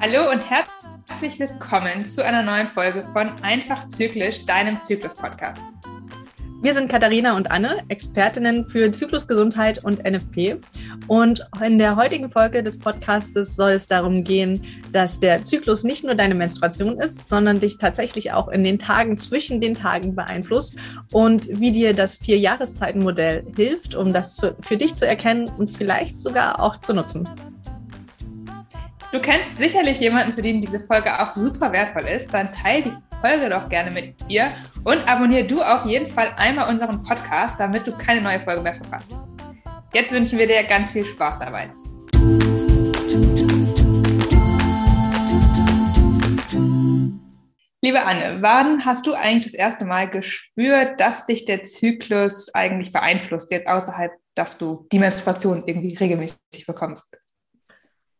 Hallo 0.00 0.30
und 0.30 0.42
herzlich 0.48 1.38
willkommen 1.38 2.06
zu 2.06 2.24
einer 2.24 2.42
neuen 2.42 2.68
Folge 2.68 3.06
von 3.12 3.30
Einfach 3.42 3.86
Zyklisch, 3.88 4.46
deinem 4.46 4.80
Zyklus-Podcast. 4.80 5.60
Wir 6.62 6.74
sind 6.74 6.88
Katharina 6.88 7.36
und 7.36 7.50
Anne, 7.50 7.82
Expertinnen 7.88 8.68
für 8.68 8.92
Zyklusgesundheit 8.92 9.82
und 9.82 10.04
NFP. 10.04 10.60
Und 11.08 11.44
in 11.60 11.76
der 11.76 11.96
heutigen 11.96 12.30
Folge 12.30 12.62
des 12.62 12.78
Podcastes 12.78 13.56
soll 13.56 13.72
es 13.72 13.88
darum 13.88 14.22
gehen, 14.22 14.62
dass 14.92 15.18
der 15.18 15.42
Zyklus 15.42 15.82
nicht 15.82 16.04
nur 16.04 16.14
deine 16.14 16.36
Menstruation 16.36 17.00
ist, 17.00 17.28
sondern 17.28 17.58
dich 17.58 17.78
tatsächlich 17.78 18.30
auch 18.30 18.46
in 18.46 18.62
den 18.62 18.78
Tagen 18.78 19.18
zwischen 19.18 19.60
den 19.60 19.74
Tagen 19.74 20.14
beeinflusst 20.14 20.78
und 21.10 21.48
wie 21.50 21.72
dir 21.72 21.94
das 21.94 22.14
Vier-Jahreszeiten-Modell 22.14 23.44
hilft, 23.56 23.96
um 23.96 24.12
das 24.12 24.40
für 24.60 24.76
dich 24.76 24.94
zu 24.94 25.04
erkennen 25.04 25.50
und 25.58 25.68
vielleicht 25.68 26.20
sogar 26.20 26.60
auch 26.60 26.76
zu 26.76 26.94
nutzen. 26.94 27.28
Du 29.10 29.18
kennst 29.18 29.58
sicherlich 29.58 29.98
jemanden, 29.98 30.32
für 30.32 30.42
den 30.42 30.60
diese 30.60 30.78
Folge 30.78 31.20
auch 31.20 31.32
super 31.34 31.72
wertvoll 31.72 32.06
ist. 32.06 32.32
Dann 32.32 32.52
teil 32.52 32.84
die 32.84 32.92
Folge 33.22 33.48
doch 33.48 33.68
gerne 33.68 33.92
mit 33.92 34.16
ihr 34.26 34.50
und 34.82 35.08
abonniere 35.08 35.44
du 35.44 35.62
auf 35.62 35.86
jeden 35.86 36.08
Fall 36.08 36.32
einmal 36.36 36.68
unseren 36.68 37.00
Podcast, 37.02 37.60
damit 37.60 37.86
du 37.86 37.96
keine 37.96 38.20
neue 38.20 38.40
Folge 38.40 38.60
mehr 38.60 38.74
verpasst. 38.74 39.12
Jetzt 39.94 40.10
wünschen 40.10 40.40
wir 40.40 40.46
dir 40.48 40.64
ganz 40.64 40.90
viel 40.90 41.04
Spaß 41.04 41.38
dabei. 41.38 41.70
Liebe 47.80 48.02
Anne, 48.04 48.38
wann 48.40 48.84
hast 48.84 49.06
du 49.06 49.14
eigentlich 49.14 49.44
das 49.44 49.54
erste 49.54 49.84
Mal 49.84 50.10
gespürt, 50.10 51.00
dass 51.00 51.24
dich 51.24 51.44
der 51.44 51.62
Zyklus 51.62 52.52
eigentlich 52.52 52.92
beeinflusst, 52.92 53.52
jetzt 53.52 53.68
außerhalb, 53.68 54.10
dass 54.34 54.58
du 54.58 54.88
die 54.90 54.98
Menstruation 54.98 55.62
irgendwie 55.66 55.94
regelmäßig 55.94 56.66
bekommst? 56.66 57.16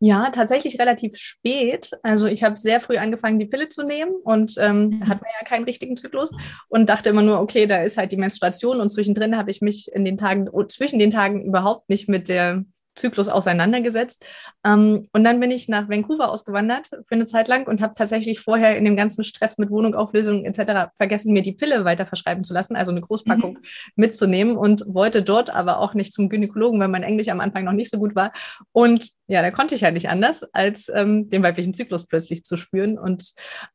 Ja, 0.05 0.31
tatsächlich 0.31 0.81
relativ 0.81 1.17
spät. 1.17 1.93
Also 2.03 2.27
ich 2.27 2.43
habe 2.43 2.57
sehr 2.57 2.81
früh 2.81 2.97
angefangen, 2.97 3.39
die 3.39 3.47
Pille 3.47 3.69
zu 3.69 3.85
nehmen 3.85 4.11
und 4.25 4.57
ähm, 4.59 4.89
mhm. 4.89 5.09
hat 5.09 5.23
man 5.23 5.31
ja 5.41 5.47
keinen 5.47 5.63
richtigen 5.63 5.97
Zyklus 5.97 6.33
und 6.69 6.89
dachte 6.89 7.11
immer 7.11 7.23
nur, 7.23 7.39
okay, 7.39 7.69
da 7.69 7.85
ist 7.85 7.97
halt 7.97 8.11
die 8.11 8.17
Menstruation 8.17 8.81
und 8.81 8.91
zwischendrin 8.91 9.37
habe 9.37 9.53
ich 9.53 9.61
mich 9.61 9.93
in 9.93 10.05
den 10.05 10.19
Tagen, 10.19 10.49
zwischen 10.67 10.99
den 10.99 11.13
Tagen 11.13 11.45
überhaupt 11.45 11.89
nicht 11.89 12.09
mit 12.09 12.29
der 12.29 12.65
Zyklus 12.95 13.29
auseinandergesetzt. 13.29 14.25
Ähm, 14.65 15.09
und 15.13 15.25
dann 15.25 15.41
bin 15.41 15.51
ich 15.51 15.69
nach 15.69 15.89
Vancouver 15.89 16.31
ausgewandert 16.31 16.89
für 16.89 17.15
eine 17.15 17.27
Zeit 17.27 17.49
lang 17.49 17.67
und 17.67 17.81
habe 17.81 17.95
tatsächlich 17.97 18.41
vorher 18.41 18.77
in 18.77 18.85
dem 18.85 18.97
ganzen 18.97 19.25
Stress 19.25 19.59
mit 19.59 19.71
Wohnungauflösung 19.71 20.45
etc. 20.45 20.91
vergessen, 20.97 21.33
mir 21.33 21.43
die 21.43 21.53
Pille 21.53 21.85
weiter 21.85 22.07
verschreiben 22.07 22.45
zu 22.45 22.53
lassen, 22.55 22.77
also 22.77 22.91
eine 22.91 23.01
Großpackung 23.01 23.55
mhm. 23.55 23.63
mitzunehmen 23.97 24.57
und 24.57 24.85
wollte 24.87 25.23
dort 25.23 25.51
aber 25.51 25.79
auch 25.79 25.95
nicht 25.95 26.13
zum 26.13 26.29
Gynäkologen, 26.29 26.81
weil 26.81 26.89
mein 26.89 27.03
Englisch 27.03 27.29
am 27.29 27.41
Anfang 27.41 27.65
noch 27.65 27.73
nicht 27.73 27.91
so 27.91 27.99
gut 27.99 28.15
war. 28.15 28.33
Und 28.73 29.09
ja, 29.27 29.41
da 29.41 29.51
konnte 29.51 29.75
ich 29.75 29.81
ja 29.81 29.91
nicht 29.91 30.09
anders, 30.09 30.43
als 30.53 30.91
ähm, 30.95 31.31
den 31.31 31.43
weiblichen 31.43 31.73
Zyklus 31.73 32.07
plötzlich 32.07 32.45
zu 32.45 32.57
spüren 32.57 32.99
und 32.99 33.33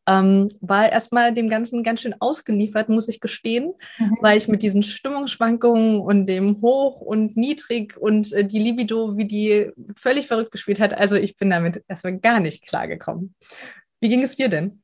ähm, 0.07 0.49
war 0.61 0.91
erstmal 0.91 1.33
dem 1.33 1.49
Ganzen 1.49 1.83
ganz 1.83 2.01
schön 2.01 2.15
ausgeliefert, 2.19 2.89
muss 2.89 3.07
ich 3.07 3.19
gestehen, 3.19 3.73
mhm. 3.97 4.17
weil 4.21 4.37
ich 4.37 4.47
mit 4.47 4.61
diesen 4.61 4.83
Stimmungsschwankungen 4.83 5.99
und 5.99 6.27
dem 6.27 6.61
Hoch 6.61 7.01
und 7.01 7.35
Niedrig 7.37 7.97
und 7.97 8.31
äh, 8.33 8.45
die 8.45 8.59
Libido 8.59 9.06
wie 9.15 9.25
die 9.25 9.71
völlig 9.95 10.27
verrückt 10.27 10.51
gespielt 10.51 10.79
hat. 10.79 10.93
Also 10.93 11.15
ich 11.15 11.37
bin 11.37 11.49
damit 11.49 11.83
erstmal 11.87 12.17
gar 12.17 12.39
nicht 12.39 12.65
klargekommen. 12.67 13.35
Wie 14.01 14.09
ging 14.09 14.23
es 14.23 14.35
dir 14.35 14.49
denn? 14.49 14.81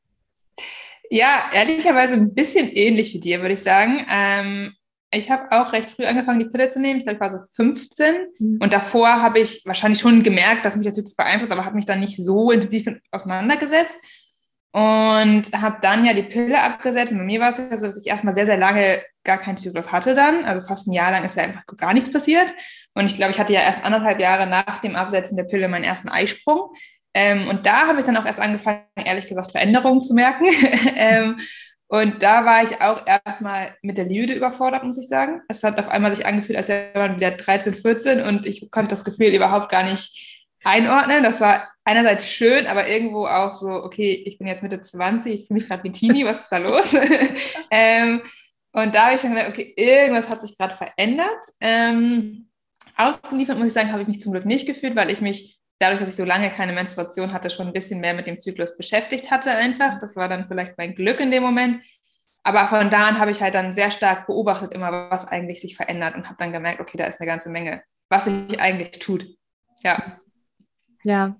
Ja, 1.10 1.50
ehrlicherweise 1.54 2.14
ein 2.14 2.34
bisschen 2.34 2.70
ähnlich 2.70 3.14
wie 3.14 3.20
dir, 3.20 3.42
würde 3.42 3.56
ich 3.56 3.62
sagen. 3.62 4.06
Ähm, 4.10 4.74
ich 5.12 5.30
habe 5.30 5.52
auch 5.52 5.74
recht 5.74 5.90
früh 5.90 6.06
angefangen, 6.06 6.40
die 6.40 6.46
Pille 6.46 6.68
zu 6.68 6.80
nehmen. 6.80 6.98
Ich 6.98 7.04
glaube, 7.04 7.16
ich 7.16 7.22
war 7.22 7.30
so 7.30 7.38
15. 7.56 8.16
Mhm. 8.40 8.58
Und 8.62 8.74
davor 8.74 9.22
habe 9.22 9.40
ich 9.40 9.62
wahrscheinlich 9.66 10.00
schon 10.00 10.24
gemerkt, 10.24 10.66
dass 10.66 10.76
mich 10.76 10.92
Zyklus 10.92 11.16
beeinflusst, 11.16 11.52
aber 11.52 11.66
habe 11.66 11.76
mich 11.76 11.86
dann 11.86 12.00
nicht 12.00 12.18
so 12.18 12.52
intensiv 12.52 12.88
auseinandergesetzt. 13.12 13.98
Und 14.74 15.44
habe 15.54 15.78
dann 15.82 16.04
ja 16.04 16.14
die 16.14 16.24
Pille 16.24 16.62
abgesetzt. 16.62 17.12
Und 17.12 17.20
bei 17.20 17.26
mir 17.26 17.40
war 17.40 17.52
es 17.52 17.58
ja 17.58 17.78
so, 17.78 17.86
dass 17.86 17.98
ich 17.98 18.08
erstmal 18.08 18.34
sehr, 18.34 18.48
sehr 18.48 18.58
lange 18.58 19.02
gar 19.24 19.38
keinen 19.38 19.58
Zyklus 19.58 19.92
hatte 19.92 20.16
dann. 20.16 20.46
Also 20.46 20.68
fast 20.68 20.88
ein 20.88 20.94
Jahr 20.94 21.12
lang 21.12 21.24
ist 21.24 21.38
ja 21.38 21.44
einfach 21.44 21.64
gar 21.78 21.94
nichts 21.94 22.12
passiert. 22.12 22.52
Und 22.96 23.06
ich 23.06 23.16
glaube, 23.16 23.32
ich 23.32 23.40
hatte 23.40 23.54
ja 23.54 23.62
erst 23.62 23.86
anderthalb 23.86 24.20
Jahre 24.20 24.48
nach 24.48 24.80
dem 24.80 24.96
Absetzen 24.96 25.38
der 25.38 25.44
Pille 25.44 25.68
meinen 25.68 25.84
ersten 25.84 26.10
Eisprung. 26.10 26.72
Ähm, 27.14 27.48
und 27.48 27.68
da 27.68 27.88
habe 27.88 28.00
ich 28.00 28.06
dann 28.06 28.18
auch 28.18 28.26
erst 28.26 28.40
angefangen, 28.40 28.82
ehrlich 28.96 29.28
gesagt, 29.28 29.52
Veränderungen 29.52 30.02
zu 30.02 30.16
merken. 30.16 30.46
ähm, 30.96 31.38
und 31.88 32.24
da 32.24 32.44
war 32.44 32.64
ich 32.64 32.82
auch 32.82 33.06
erstmal 33.06 33.76
mit 33.84 34.00
der 34.00 34.06
Liebe 34.06 34.34
überfordert, 34.34 34.84
muss 34.84 34.98
ich 34.98 35.08
sagen. 35.08 35.42
Es 35.48 35.64
hat 35.64 35.78
auf 35.78 35.90
einmal 35.90 36.16
sich 36.16 36.26
angefühlt, 36.26 36.58
als 36.58 36.70
wäre 36.70 36.92
man 36.96 37.18
wieder 37.18 37.30
13, 37.30 37.76
14 37.76 38.20
und 38.22 38.48
ich 38.48 38.72
konnte 38.72 38.90
das 38.90 39.04
Gefühl 39.04 39.28
überhaupt 39.28 39.70
gar 39.70 39.84
nicht 39.84 40.48
einordnen. 40.64 41.22
Das 41.22 41.40
war 41.40 41.68
einerseits 41.86 42.30
schön, 42.30 42.68
aber 42.68 42.88
irgendwo 42.88 43.26
auch 43.26 43.54
so, 43.54 43.68
okay, 43.68 44.24
ich 44.26 44.38
bin 44.38 44.48
jetzt 44.48 44.64
Mitte 44.64 44.82
20, 44.82 45.34
ich 45.34 45.48
fühle 45.48 45.60
mich 45.60 45.68
gerade 45.68 45.84
wie 45.84 45.92
Teenie, 45.92 46.26
was 46.26 46.42
ist 46.42 46.52
da 46.52 46.58
los? 46.58 46.96
ähm, 47.72 48.22
und 48.72 48.96
da 48.96 49.06
habe 49.06 49.16
ich 49.16 49.22
dann 49.22 49.34
gedacht, 49.34 49.50
okay, 49.50 49.74
irgendwas 49.76 50.30
hat 50.30 50.42
sich 50.42 50.58
gerade 50.58 50.76
verändert. 50.76 51.46
Ähm, 51.60 52.50
ausgeliefert, 52.98 53.58
muss 53.58 53.68
ich 53.68 53.74
sagen, 53.74 53.92
habe 53.92 54.02
ich 54.02 54.08
mich 54.08 54.22
zum 54.22 54.32
Glück 54.32 54.46
nicht 54.46 54.66
gefühlt, 54.66 54.96
weil 54.96 55.12
ich 55.12 55.22
mich 55.22 55.60
dadurch, 55.80 56.00
dass 56.00 56.10
ich 56.10 56.16
so 56.16 56.26
lange 56.26 56.50
keine 56.50 56.74
Menstruation 56.74 57.34
hatte, 57.34 57.50
schon 57.50 57.68
ein 57.68 57.74
bisschen 57.74 58.00
mehr 58.00 58.14
mit 58.14 58.26
dem 58.26 58.40
Zyklus 58.40 58.78
beschäftigt 58.78 59.32
hatte 59.32 59.52
einfach. 59.52 60.00
Das 60.00 60.16
war 60.16 60.30
dann 60.30 60.48
vielleicht 60.48 60.78
mein 60.78 60.96
Glück 60.96 61.20
in 61.20 61.30
dem 61.30 61.44
Moment. 61.44 61.84
Aber 62.44 62.68
von 62.68 62.90
da 62.90 63.08
an 63.08 63.20
habe 63.20 63.32
ich 63.32 63.42
halt 63.42 63.54
dann 63.54 63.74
sehr 63.74 63.92
stark 63.92 64.28
beobachtet, 64.28 64.74
immer 64.74 65.10
was 65.10 65.28
eigentlich 65.28 65.62
sich 65.62 65.76
verändert 65.76 66.16
und 66.16 66.26
habe 66.28 66.38
dann 66.40 66.52
gemerkt, 66.52 66.82
okay, 66.82 66.98
da 66.98 67.06
ist 67.06 67.20
eine 67.20 67.28
ganze 67.28 67.50
Menge, 67.50 67.84
was 68.10 68.26
sich 68.26 68.60
eigentlich 68.60 68.92
tut. 69.00 69.26
Ja. 69.84 70.20
Ja, 71.04 71.36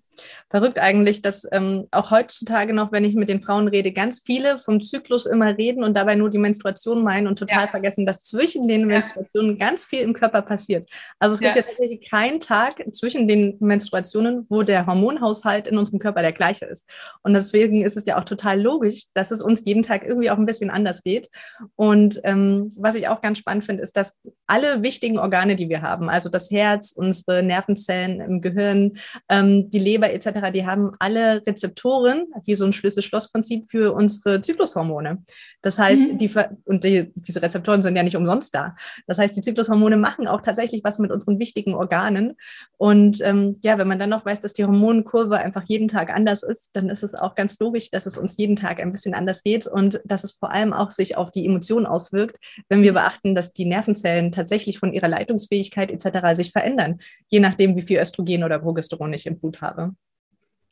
Verrückt 0.50 0.80
eigentlich, 0.80 1.22
dass 1.22 1.48
ähm, 1.52 1.88
auch 1.92 2.12
heutzutage 2.12 2.74
noch, 2.74 2.92
wenn 2.92 3.04
ich 3.04 3.16
mit 3.16 3.30
den 3.30 3.42
Frauen 3.42 3.68
rede, 3.68 3.92
ganz 3.92 4.22
viele 4.24 4.58
vom 4.58 4.82
Zyklus 4.82 5.26
immer 5.26 5.58
reden 5.58 5.84
und 5.84 5.96
dabei 5.96 6.16
nur 6.16 6.30
die 6.30 6.38
Menstruation 6.38 7.04
meinen 7.04 7.28
und 7.28 7.40
total 7.40 7.66
ja. 7.66 7.68
vergessen, 7.68 8.06
dass 8.06 8.24
zwischen 8.24 8.68
den 8.68 8.86
Menstruationen 8.86 9.58
ganz 9.58 9.86
viel 9.86 10.02
im 10.02 10.14
Körper 10.14 10.42
passiert. 10.42 10.90
Also 11.20 11.36
es 11.36 11.42
gibt 11.42 11.56
ja 11.56 11.64
tatsächlich 11.64 12.10
keinen 12.10 12.40
Tag 12.40 12.84
zwischen 12.92 13.28
den 13.28 13.58
Menstruationen, 13.60 14.46
wo 14.50 14.64
der 14.64 14.86
Hormonhaushalt 14.86 15.68
in 15.68 15.78
unserem 15.78 16.00
Körper 16.00 16.22
der 16.22 16.34
gleiche 16.34 16.66
ist. 16.66 16.90
Und 17.24 17.34
deswegen 17.34 17.84
ist 17.84 17.98
es 17.98 18.06
ja 18.06 18.20
auch 18.20 18.26
total 18.26 18.62
logisch, 18.62 19.06
dass 19.14 19.32
es 19.32 19.42
uns 19.42 19.64
jeden 19.66 19.82
Tag 19.82 20.04
irgendwie 20.06 20.30
auch 20.30 20.38
ein 20.38 20.46
bisschen 20.46 20.70
anders 20.70 21.04
geht. 21.04 21.30
Und 21.76 22.20
ähm, 22.24 22.72
was 22.78 22.96
ich 22.96 23.08
auch 23.08 23.22
ganz 23.22 23.40
spannend 23.40 23.66
finde, 23.66 23.84
ist, 23.84 23.98
dass 23.98 24.20
alle 24.48 24.84
wichtigen 24.84 25.18
Organe, 25.18 25.56
die 25.56 25.70
wir 25.70 25.82
haben, 25.82 26.10
also 26.10 26.30
das 26.30 26.52
Herz, 26.52 26.92
unsere 26.92 27.44
Nervenzellen 27.44 28.22
im 28.22 28.42
Gehirn, 28.42 28.98
ähm, 29.30 29.70
die 29.70 29.80
Leber, 29.80 30.03
Leber 30.04 30.14
etc., 30.14 30.52
die 30.54 30.66
haben 30.66 30.92
alle 31.00 31.46
Rezeptoren, 31.48 32.26
wie 32.46 32.56
so 32.56 32.66
ein 32.66 32.74
Schlüssel-Schloss-Prinzip 32.74 33.70
für 33.70 33.94
unsere 33.94 34.42
Zyklushormone. 34.42 35.24
Das 35.62 35.80
heißt, 35.80 36.14
mhm. 36.14 36.18
die, 36.18 36.32
und 36.66 36.84
die, 36.84 37.12
diese 37.16 37.42
Rezeptoren 37.42 37.82
sind 37.84 37.96
ja 37.96 38.04
nicht 38.04 38.18
umsonst 38.18 38.54
da. 38.54 38.76
Das 39.08 39.18
heißt, 39.18 39.36
die 39.36 39.42
Zyklushormone 39.42 39.98
machen 39.98 40.28
auch 40.28 40.42
tatsächlich 40.42 40.84
was 40.84 41.00
mit 41.00 41.12
unseren 41.12 41.40
wichtigen 41.40 41.74
Organen. 41.74 42.34
Und 42.78 43.22
ähm, 43.22 43.56
ja, 43.64 43.78
wenn 43.78 43.88
man 43.88 44.00
dann 44.00 44.10
noch 44.10 44.26
weiß, 44.26 44.42
dass 44.42 44.54
die 44.54 44.66
Hormonkurve 44.66 45.38
einfach 45.38 45.64
jeden 45.66 45.88
Tag 45.88 46.14
anders 46.14 46.44
ist, 46.44 46.72
dann 46.74 46.90
ist 46.90 47.04
es 47.04 47.16
auch 47.16 47.36
ganz 47.36 47.58
logisch, 47.60 47.90
dass 47.92 48.06
es 48.06 48.18
uns 48.18 48.38
jeden 48.38 48.56
Tag 48.56 48.82
ein 48.82 48.92
bisschen 48.92 49.14
anders 49.14 49.44
geht 49.44 49.68
und 49.68 50.02
dass 50.06 50.24
es 50.24 50.34
vor 50.34 50.52
allem 50.52 50.74
auch 50.74 50.92
sich 50.92 51.16
auf 51.18 51.32
die 51.32 51.46
Emotionen 51.46 51.86
auswirkt, 51.86 52.40
wenn 52.70 52.82
wir 52.82 52.94
beachten, 52.94 53.36
dass 53.36 53.54
die 53.54 53.66
Nervenzellen 53.66 54.32
tatsächlich 54.32 54.80
von 54.80 54.94
ihrer 54.94 55.08
Leitungsfähigkeit 55.08 55.92
etc. 55.92 56.36
sich 56.36 56.52
verändern, 56.52 57.00
je 57.28 57.40
nachdem, 57.40 57.76
wie 57.78 57.82
viel 57.82 58.00
Östrogen 58.00 58.44
oder 58.44 58.60
Progesteron 58.60 59.14
ich 59.14 59.26
im 59.26 59.40
Blut 59.40 59.62
habe. 59.62 59.93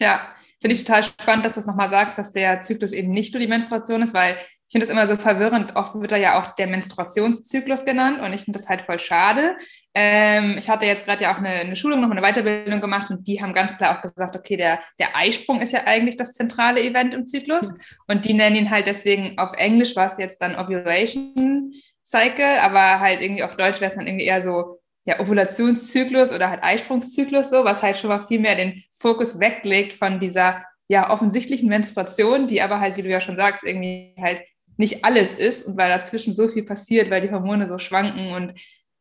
Ja, 0.02 0.20
finde 0.60 0.76
ich 0.76 0.84
total 0.84 1.04
spannend, 1.04 1.46
dass 1.46 1.54
du 1.54 1.60
es 1.60 1.68
nochmal 1.68 1.88
sagst, 1.88 2.18
dass 2.18 2.34
der 2.34 2.60
Zyklus 2.62 2.92
eben 2.92 3.12
nicht 3.12 3.36
nur 3.36 3.40
die 3.40 3.48
Menstruation 3.48 4.02
ist, 4.02 4.16
weil 4.16 4.36
ich 4.36 4.72
finde 4.74 4.88
das 4.88 4.94
immer 4.94 5.06
so 5.06 5.16
verwirrend. 5.16 5.76
Oft 5.76 5.94
wird 5.94 6.12
er 6.12 6.18
ja 6.18 6.40
auch 6.40 6.56
der 6.56 6.66
Menstruationszyklus 6.66 7.86
genannt 7.86 8.20
und 8.20 8.34
ich 8.34 8.42
finde 8.42 8.58
das 8.58 8.68
halt 8.68 8.82
voll 8.82 8.98
schade. 8.98 9.58
Ähm, 9.94 10.56
ich 10.58 10.70
hatte 10.70 10.88
jetzt 10.88 11.06
gerade 11.06 11.22
ja 11.22 11.34
auch 11.34 11.38
eine, 11.38 11.50
eine, 11.50 11.76
Schulung, 11.76 12.02
noch 12.02 12.10
eine 12.10 12.22
Weiterbildung 12.22 12.82
gemacht 12.82 13.12
und 13.12 13.28
die 13.28 13.44
haben 13.44 13.54
ganz 13.54 13.78
klar 13.78 13.96
auch 13.96 14.02
gesagt, 14.02 14.36
okay, 14.36 14.58
der, 14.58 14.80
der 15.00 15.16
Eisprung 15.16 15.62
ist 15.62 15.72
ja 15.72 15.86
eigentlich 15.86 16.18
das 16.18 16.34
zentrale 16.34 16.82
Event 16.82 17.14
im 17.14 17.28
Zyklus 17.28 17.70
und 18.08 18.26
die 18.26 18.34
nennen 18.34 18.56
ihn 18.56 18.72
halt 18.72 18.88
deswegen 18.88 19.38
auf 19.38 19.54
Englisch 19.54 19.96
war 19.96 20.08
es 20.08 20.18
jetzt 20.18 20.42
dann 20.42 20.56
Ovulation 20.56 21.74
Cycle, 22.04 22.60
aber 22.60 23.00
halt 23.00 23.22
irgendwie 23.22 23.44
auf 23.44 23.56
Deutsch 23.56 23.82
wäre 23.82 23.90
es 23.90 23.98
dann 23.98 24.08
irgendwie 24.08 24.26
eher 24.26 24.42
so 24.42 24.81
ja, 25.12 25.20
Ovulationszyklus 25.20 26.32
oder 26.32 26.50
halt 26.50 26.64
Eisprungszyklus, 26.64 27.50
so, 27.50 27.64
was 27.64 27.84
halt 27.84 27.98
schon 27.98 28.10
mal 28.10 28.28
viel 28.28 28.40
mehr 28.40 28.56
den 28.56 28.84
Fokus 28.92 29.40
weglegt 29.40 29.94
von 29.94 30.20
dieser 30.20 30.64
ja 30.88 31.10
offensichtlichen 31.10 31.70
Menstruation, 31.70 32.48
die 32.48 32.62
aber 32.62 32.80
halt, 32.80 32.98
wie 32.98 33.02
du 33.02 33.10
ja 33.10 33.22
schon 33.22 33.38
sagst, 33.38 33.64
irgendwie 33.64 34.14
halt 34.20 34.42
nicht 34.78 35.06
alles 35.06 35.34
ist 35.34 35.68
und 35.68 35.78
weil 35.78 35.90
dazwischen 35.90 36.34
so 36.34 36.48
viel 36.48 36.64
passiert, 36.64 37.10
weil 37.10 37.22
die 37.22 37.32
Hormone 37.32 37.68
so 37.68 37.78
schwanken 37.78 38.34
und 38.34 38.54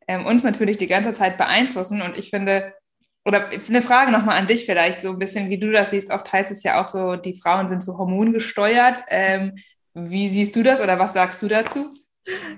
ähm, 0.07 0.27
uns 0.27 0.45
natürlich 0.45 0.77
die 0.77 0.87
ganze 0.87 1.13
Zeit 1.13 1.39
beeinflussen. 1.39 2.03
Und 2.03 2.19
ich 2.19 2.31
finde, 2.31 2.75
oder 3.25 3.49
eine 3.69 3.83
Frage 3.83 4.13
nochmal 4.13 4.39
an 4.39 4.47
dich 4.47 4.67
vielleicht, 4.67 5.03
so 5.03 5.11
ein 5.11 5.19
bisschen, 5.19 5.51
wie 5.51 5.59
du 5.59 5.71
das 5.73 5.91
siehst. 5.91 6.13
Oft 6.13 6.33
heißt 6.33 6.51
es 6.51 6.63
ja 6.63 6.83
auch 6.83 6.89
so, 6.89 7.17
die 7.17 7.39
Frauen 7.39 7.69
sind 7.69 7.83
so 7.83 7.99
hormongesteuert. 7.99 8.99
Ähm, 9.09 9.55
wie 9.95 10.29
siehst 10.29 10.55
du 10.57 10.63
das 10.63 10.81
oder 10.81 10.99
was 10.99 11.13
sagst 11.13 11.43
du 11.43 11.49
dazu? 11.49 11.93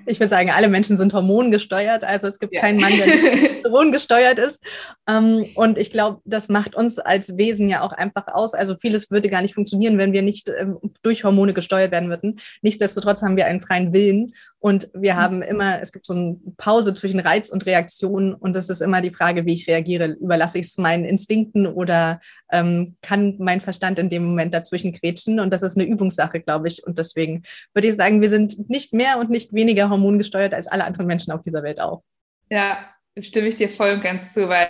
Ich 0.07 0.19
würde 0.19 0.29
sagen, 0.29 0.51
alle 0.51 0.69
Menschen 0.69 0.97
sind 0.97 1.13
hormongesteuert. 1.13 2.05
Also 2.05 2.27
es 2.27 2.39
gibt 2.39 2.55
ja. 2.55 2.61
keinen 2.61 2.81
Mann, 2.81 2.93
der 2.97 3.07
nicht 3.07 3.65
hormongesteuert 3.65 4.39
ist. 4.39 4.63
Ähm, 5.09 5.47
und 5.55 5.79
ich 5.79 5.91
glaube, 5.91 6.21
das 6.25 6.49
macht 6.49 6.75
uns 6.75 6.99
als 6.99 7.37
Wesen 7.37 7.69
ja 7.69 7.83
auch 7.83 7.93
einfach 7.93 8.27
aus. 8.29 8.55
Also 8.55 8.75
vieles 8.77 9.11
würde 9.11 9.29
gar 9.29 9.43
nicht 9.43 9.55
funktionieren, 9.55 9.99
wenn 9.99 10.13
wir 10.13 10.23
nicht 10.23 10.49
ähm, 10.49 10.79
durch 11.03 11.25
Hormone 11.25 11.53
gesteuert 11.53 11.93
werden 11.93 12.09
würden. 12.09 12.41
Nichtsdestotrotz 12.63 13.23
haben 13.23 13.37
wir 13.37 13.47
einen 13.47 13.61
freien 13.61 13.93
Willen 13.93 14.35
und 14.63 14.89
wir 14.95 15.17
haben 15.17 15.39
mhm. 15.39 15.43
immer, 15.43 15.81
es 15.81 15.91
gibt 15.91 16.07
so 16.07 16.15
eine 16.15 16.37
Pause 16.57 16.95
zwischen 16.95 17.19
Reiz 17.19 17.49
und 17.49 17.67
Reaktion 17.67 18.33
und 18.33 18.55
es 18.55 18.71
ist 18.71 18.81
immer 18.81 19.01
die 19.01 19.11
Frage, 19.11 19.45
wie 19.45 19.55
ich 19.55 19.67
reagiere. 19.67 20.17
Überlasse 20.21 20.61
ich 20.61 20.67
es 20.67 20.79
meinen 20.79 21.05
Instinkten 21.05 21.67
oder 21.67 22.21
ähm, 22.53 22.95
kann 23.03 23.35
mein 23.41 23.61
Verstand 23.61 23.99
in 23.99 24.09
dem 24.09 24.25
Moment 24.25 24.55
dazwischen 24.55 24.93
grätschen? 24.93 25.41
Und 25.41 25.53
das 25.53 25.63
ist 25.63 25.77
eine 25.77 25.85
Übungssache, 25.85 26.39
glaube 26.39 26.69
ich. 26.69 26.87
Und 26.87 27.01
deswegen 27.01 27.43
würde 27.75 27.89
ich 27.89 27.97
sagen, 27.97 28.23
wir 28.23 28.31
sind 28.31 28.71
nicht 28.71 28.95
mehr 28.95 29.19
und 29.19 29.31
nicht 29.31 29.53
weniger 29.53 29.91
hormongesteuert 29.91 30.55
als 30.55 30.69
alle 30.69 30.85
anderen 30.85 31.09
Menschen 31.09 31.33
auf 31.33 31.43
dieser 31.43 31.65
Welt 31.65 31.81
auch. 31.81 32.05
Ja, 32.49 32.79
stimme 33.19 33.49
ich 33.49 33.57
dir 33.57 33.69
voll 33.69 33.95
und 33.95 34.01
ganz 34.01 34.33
zu, 34.33 34.49
weil 34.49 34.69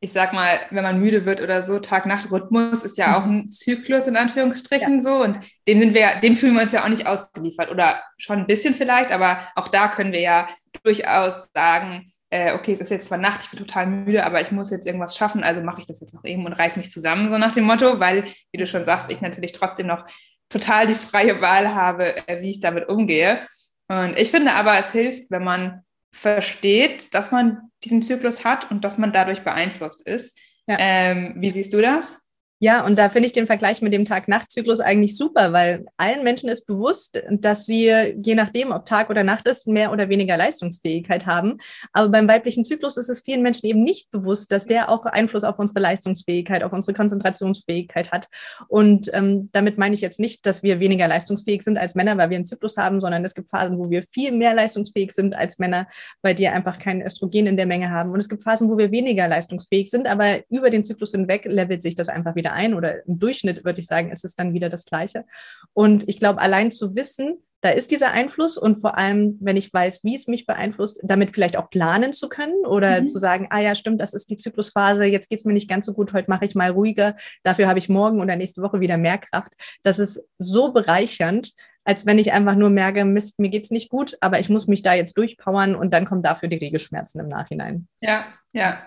ich 0.00 0.12
sag 0.12 0.32
mal, 0.32 0.60
wenn 0.70 0.82
man 0.82 1.00
müde 1.00 1.24
wird 1.24 1.40
oder 1.40 1.62
so, 1.62 1.78
Tag-Nacht-Rhythmus 1.78 2.84
ist 2.84 2.98
ja 2.98 3.18
auch 3.18 3.24
mhm. 3.24 3.38
ein 3.38 3.48
Zyklus 3.48 4.06
in 4.06 4.16
Anführungsstrichen 4.16 4.96
ja. 4.96 5.00
so 5.00 5.22
und 5.22 5.38
dem 5.66 5.78
sind 5.78 5.94
wir, 5.94 6.20
dem 6.22 6.36
fühlen 6.36 6.54
wir 6.54 6.62
uns 6.62 6.72
ja 6.72 6.84
auch 6.84 6.88
nicht 6.88 7.06
ausgeliefert 7.06 7.70
oder 7.70 8.02
schon 8.18 8.40
ein 8.40 8.46
bisschen 8.46 8.74
vielleicht, 8.74 9.10
aber 9.10 9.40
auch 9.54 9.68
da 9.68 9.88
können 9.88 10.12
wir 10.12 10.20
ja 10.20 10.48
durchaus 10.82 11.48
sagen, 11.54 12.12
äh, 12.30 12.52
okay, 12.54 12.72
es 12.72 12.80
ist 12.80 12.90
jetzt 12.90 13.06
zwar 13.06 13.18
Nacht, 13.18 13.42
ich 13.44 13.50
bin 13.50 13.58
total 13.58 13.86
müde, 13.86 14.26
aber 14.26 14.40
ich 14.40 14.52
muss 14.52 14.70
jetzt 14.70 14.86
irgendwas 14.86 15.16
schaffen, 15.16 15.42
also 15.42 15.62
mache 15.62 15.80
ich 15.80 15.86
das 15.86 16.00
jetzt 16.00 16.14
noch 16.14 16.24
eben 16.24 16.44
und 16.44 16.52
reiß 16.52 16.76
mich 16.76 16.90
zusammen, 16.90 17.28
so 17.28 17.38
nach 17.38 17.52
dem 17.52 17.64
Motto, 17.64 17.98
weil, 17.98 18.24
wie 18.52 18.58
du 18.58 18.66
schon 18.66 18.84
sagst, 18.84 19.10
ich 19.10 19.20
natürlich 19.20 19.52
trotzdem 19.52 19.86
noch 19.86 20.04
total 20.48 20.86
die 20.86 20.94
freie 20.94 21.40
Wahl 21.40 21.74
habe, 21.74 22.28
äh, 22.28 22.42
wie 22.42 22.50
ich 22.50 22.60
damit 22.60 22.88
umgehe. 22.88 23.46
Und 23.88 24.18
ich 24.18 24.30
finde 24.30 24.54
aber, 24.54 24.78
es 24.78 24.90
hilft, 24.90 25.30
wenn 25.30 25.44
man 25.44 25.82
versteht, 26.16 27.14
dass 27.14 27.30
man 27.30 27.70
diesen 27.84 28.02
Zyklus 28.02 28.44
hat 28.44 28.70
und 28.70 28.84
dass 28.84 28.96
man 28.96 29.12
dadurch 29.12 29.42
beeinflusst 29.42 30.06
ist. 30.06 30.38
Ja. 30.66 30.76
Ähm, 30.78 31.34
wie 31.36 31.50
siehst 31.50 31.72
du 31.72 31.82
das? 31.82 32.25
Ja, 32.58 32.86
und 32.86 32.98
da 32.98 33.10
finde 33.10 33.26
ich 33.26 33.34
den 33.34 33.46
Vergleich 33.46 33.82
mit 33.82 33.92
dem 33.92 34.06
Tag-Nacht-Zyklus 34.06 34.80
eigentlich 34.80 35.14
super, 35.18 35.52
weil 35.52 35.84
allen 35.98 36.24
Menschen 36.24 36.48
ist 36.48 36.66
bewusst, 36.66 37.22
dass 37.30 37.66
sie, 37.66 38.14
je 38.22 38.34
nachdem, 38.34 38.72
ob 38.72 38.86
Tag 38.86 39.10
oder 39.10 39.24
Nacht 39.24 39.46
ist, 39.46 39.66
mehr 39.66 39.92
oder 39.92 40.08
weniger 40.08 40.38
Leistungsfähigkeit 40.38 41.26
haben. 41.26 41.58
Aber 41.92 42.08
beim 42.08 42.26
weiblichen 42.26 42.64
Zyklus 42.64 42.96
ist 42.96 43.10
es 43.10 43.20
vielen 43.20 43.42
Menschen 43.42 43.66
eben 43.66 43.82
nicht 43.82 44.10
bewusst, 44.10 44.52
dass 44.52 44.66
der 44.66 44.88
auch 44.88 45.04
Einfluss 45.04 45.44
auf 45.44 45.58
unsere 45.58 45.80
Leistungsfähigkeit, 45.80 46.62
auf 46.62 46.72
unsere 46.72 46.94
Konzentrationsfähigkeit 46.94 48.10
hat. 48.10 48.28
Und 48.68 49.10
ähm, 49.12 49.50
damit 49.52 49.76
meine 49.76 49.94
ich 49.94 50.00
jetzt 50.00 50.18
nicht, 50.18 50.46
dass 50.46 50.62
wir 50.62 50.80
weniger 50.80 51.08
leistungsfähig 51.08 51.62
sind 51.62 51.76
als 51.76 51.94
Männer, 51.94 52.16
weil 52.16 52.30
wir 52.30 52.36
einen 52.36 52.46
Zyklus 52.46 52.78
haben, 52.78 53.02
sondern 53.02 53.22
es 53.26 53.34
gibt 53.34 53.50
Phasen, 53.50 53.78
wo 53.78 53.90
wir 53.90 54.02
viel 54.02 54.32
mehr 54.32 54.54
leistungsfähig 54.54 55.12
sind 55.12 55.34
als 55.34 55.58
Männer, 55.58 55.88
weil 56.22 56.34
die 56.34 56.48
einfach 56.48 56.78
kein 56.78 57.02
Östrogen 57.02 57.48
in 57.48 57.58
der 57.58 57.66
Menge 57.66 57.90
haben. 57.90 58.12
Und 58.12 58.18
es 58.18 58.30
gibt 58.30 58.44
Phasen, 58.44 58.70
wo 58.70 58.78
wir 58.78 58.90
weniger 58.92 59.28
leistungsfähig 59.28 59.90
sind, 59.90 60.06
aber 60.06 60.40
über 60.48 60.70
den 60.70 60.86
Zyklus 60.86 61.10
hinweg 61.10 61.44
levelt 61.44 61.82
sich 61.82 61.94
das 61.94 62.08
einfach 62.08 62.34
wieder 62.34 62.45
wieder 62.46 62.52
ein 62.52 62.74
oder 62.74 63.04
im 63.06 63.18
Durchschnitt 63.18 63.64
würde 63.64 63.80
ich 63.80 63.86
sagen, 63.86 64.12
ist 64.12 64.24
es 64.24 64.36
dann 64.36 64.54
wieder 64.54 64.68
das 64.68 64.84
Gleiche. 64.84 65.24
Und 65.72 66.08
ich 66.08 66.20
glaube, 66.20 66.40
allein 66.40 66.70
zu 66.70 66.94
wissen, 66.94 67.38
da 67.62 67.70
ist 67.70 67.90
dieser 67.90 68.12
Einfluss 68.12 68.58
und 68.58 68.76
vor 68.76 68.96
allem, 68.96 69.38
wenn 69.40 69.56
ich 69.56 69.72
weiß, 69.72 70.04
wie 70.04 70.14
es 70.14 70.28
mich 70.28 70.46
beeinflusst, 70.46 71.00
damit 71.02 71.34
vielleicht 71.34 71.56
auch 71.56 71.70
planen 71.70 72.12
zu 72.12 72.28
können 72.28 72.64
oder 72.64 73.00
mhm. 73.00 73.08
zu 73.08 73.18
sagen, 73.18 73.48
ah 73.50 73.58
ja, 73.58 73.74
stimmt, 73.74 74.00
das 74.00 74.14
ist 74.14 74.30
die 74.30 74.36
Zyklusphase, 74.36 75.06
jetzt 75.06 75.28
geht 75.28 75.40
es 75.40 75.44
mir 75.44 75.54
nicht 75.54 75.68
ganz 75.68 75.86
so 75.86 75.92
gut, 75.92 76.12
heute 76.12 76.30
mache 76.30 76.44
ich 76.44 76.54
mal 76.54 76.70
ruhiger, 76.70 77.16
dafür 77.42 77.66
habe 77.66 77.80
ich 77.80 77.88
morgen 77.88 78.20
oder 78.20 78.36
nächste 78.36 78.62
Woche 78.62 78.78
wieder 78.78 78.98
mehr 78.98 79.18
Kraft. 79.18 79.52
Das 79.82 79.98
ist 79.98 80.22
so 80.38 80.72
bereichernd, 80.72 81.54
als 81.82 82.06
wenn 82.06 82.18
ich 82.18 82.32
einfach 82.32 82.54
nur 82.54 82.70
merke, 82.70 83.04
Mist, 83.04 83.40
mir 83.40 83.48
geht 83.48 83.64
es 83.64 83.70
nicht 83.70 83.88
gut, 83.88 84.16
aber 84.20 84.38
ich 84.38 84.48
muss 84.48 84.68
mich 84.68 84.82
da 84.82 84.94
jetzt 84.94 85.16
durchpowern 85.18 85.74
und 85.74 85.92
dann 85.92 86.04
kommen 86.04 86.22
dafür 86.22 86.48
die 86.48 86.58
Regelschmerzen 86.58 87.20
im 87.20 87.28
Nachhinein. 87.28 87.88
Ja, 88.00 88.26
ja, 88.52 88.82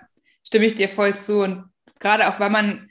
stimme 0.45 0.65
ich 0.65 0.75
dir 0.75 0.87
voll 0.87 1.15
zu. 1.15 1.41
Und 1.41 1.65
gerade 1.99 2.29
auch, 2.29 2.39
weil 2.39 2.49
man 2.49 2.88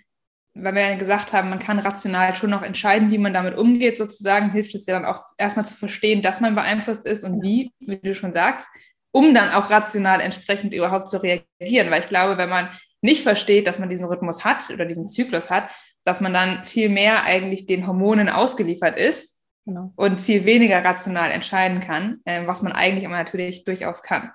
weil 0.62 0.74
wir 0.74 0.90
ja 0.90 0.96
gesagt 0.96 1.32
haben, 1.32 1.50
man 1.50 1.58
kann 1.58 1.78
rational 1.78 2.36
schon 2.36 2.50
noch 2.50 2.62
entscheiden, 2.62 3.10
wie 3.10 3.18
man 3.18 3.34
damit 3.34 3.56
umgeht, 3.56 3.98
sozusagen, 3.98 4.52
hilft 4.52 4.74
es 4.74 4.86
ja 4.86 4.94
dann 4.94 5.04
auch 5.04 5.20
erstmal 5.38 5.64
zu 5.64 5.74
verstehen, 5.74 6.22
dass 6.22 6.40
man 6.40 6.54
beeinflusst 6.54 7.06
ist 7.06 7.24
und 7.24 7.42
wie, 7.42 7.72
wie 7.80 7.98
du 7.98 8.14
schon 8.14 8.32
sagst, 8.32 8.66
um 9.12 9.34
dann 9.34 9.50
auch 9.50 9.70
rational 9.70 10.20
entsprechend 10.20 10.74
überhaupt 10.74 11.08
zu 11.08 11.22
reagieren. 11.22 11.90
Weil 11.90 12.00
ich 12.00 12.08
glaube, 12.08 12.38
wenn 12.38 12.48
man 12.48 12.68
nicht 13.00 13.22
versteht, 13.22 13.66
dass 13.66 13.78
man 13.78 13.88
diesen 13.88 14.04
Rhythmus 14.04 14.44
hat 14.44 14.70
oder 14.70 14.84
diesen 14.84 15.08
Zyklus 15.08 15.50
hat, 15.50 15.68
dass 16.04 16.20
man 16.20 16.32
dann 16.32 16.64
viel 16.64 16.88
mehr 16.88 17.24
eigentlich 17.24 17.66
den 17.66 17.86
Hormonen 17.86 18.28
ausgeliefert 18.28 18.98
ist 18.98 19.42
genau. 19.64 19.92
und 19.96 20.20
viel 20.20 20.44
weniger 20.44 20.84
rational 20.84 21.30
entscheiden 21.30 21.80
kann, 21.80 22.20
äh, 22.24 22.46
was 22.46 22.62
man 22.62 22.72
eigentlich 22.72 23.04
immer 23.04 23.16
natürlich 23.16 23.64
durchaus 23.64 24.02
kann. 24.02 24.30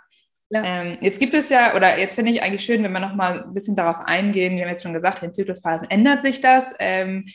Ja. 0.49 0.63
Ähm, 0.63 0.97
jetzt 1.01 1.19
gibt 1.19 1.33
es 1.33 1.49
ja, 1.49 1.75
oder 1.75 1.97
jetzt 1.97 2.15
finde 2.15 2.31
ich 2.31 2.43
eigentlich 2.43 2.63
schön, 2.63 2.83
wenn 2.83 2.91
wir 2.91 2.99
nochmal 2.99 3.43
ein 3.43 3.53
bisschen 3.53 3.75
darauf 3.75 3.99
eingehen. 4.05 4.55
Wir 4.55 4.63
haben 4.63 4.69
jetzt 4.69 4.83
schon 4.83 4.93
gesagt, 4.93 5.23
in 5.23 5.33
Zyklusphasen 5.33 5.89
ändert 5.89 6.21
sich 6.21 6.41
das. 6.41 6.73
Ähm, 6.79 7.25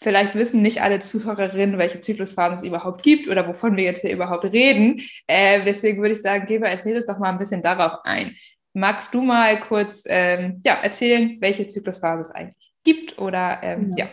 vielleicht 0.00 0.34
wissen 0.34 0.62
nicht 0.62 0.82
alle 0.82 0.98
Zuhörerinnen, 0.98 1.78
welche 1.78 2.00
Zyklusphasen 2.00 2.56
es 2.56 2.62
überhaupt 2.62 3.02
gibt 3.02 3.28
oder 3.28 3.46
wovon 3.48 3.76
wir 3.76 3.84
jetzt 3.84 4.02
hier 4.02 4.12
überhaupt 4.12 4.44
reden. 4.44 5.02
Äh, 5.26 5.64
deswegen 5.64 6.00
würde 6.00 6.14
ich 6.14 6.22
sagen, 6.22 6.46
gehen 6.46 6.62
wir 6.62 6.70
als 6.70 6.84
nächstes 6.84 7.06
doch 7.06 7.18
mal 7.18 7.30
ein 7.30 7.38
bisschen 7.38 7.62
darauf 7.62 8.00
ein. 8.04 8.34
Magst 8.72 9.14
du 9.14 9.22
mal 9.22 9.58
kurz 9.60 10.04
ähm, 10.06 10.60
ja, 10.64 10.78
erzählen, 10.82 11.36
welche 11.40 11.66
Zyklusphase 11.66 12.22
es 12.22 12.30
eigentlich 12.30 12.72
gibt 12.82 13.18
oder 13.18 13.60
ähm, 13.62 13.94
ja. 13.96 14.06
ja. 14.06 14.12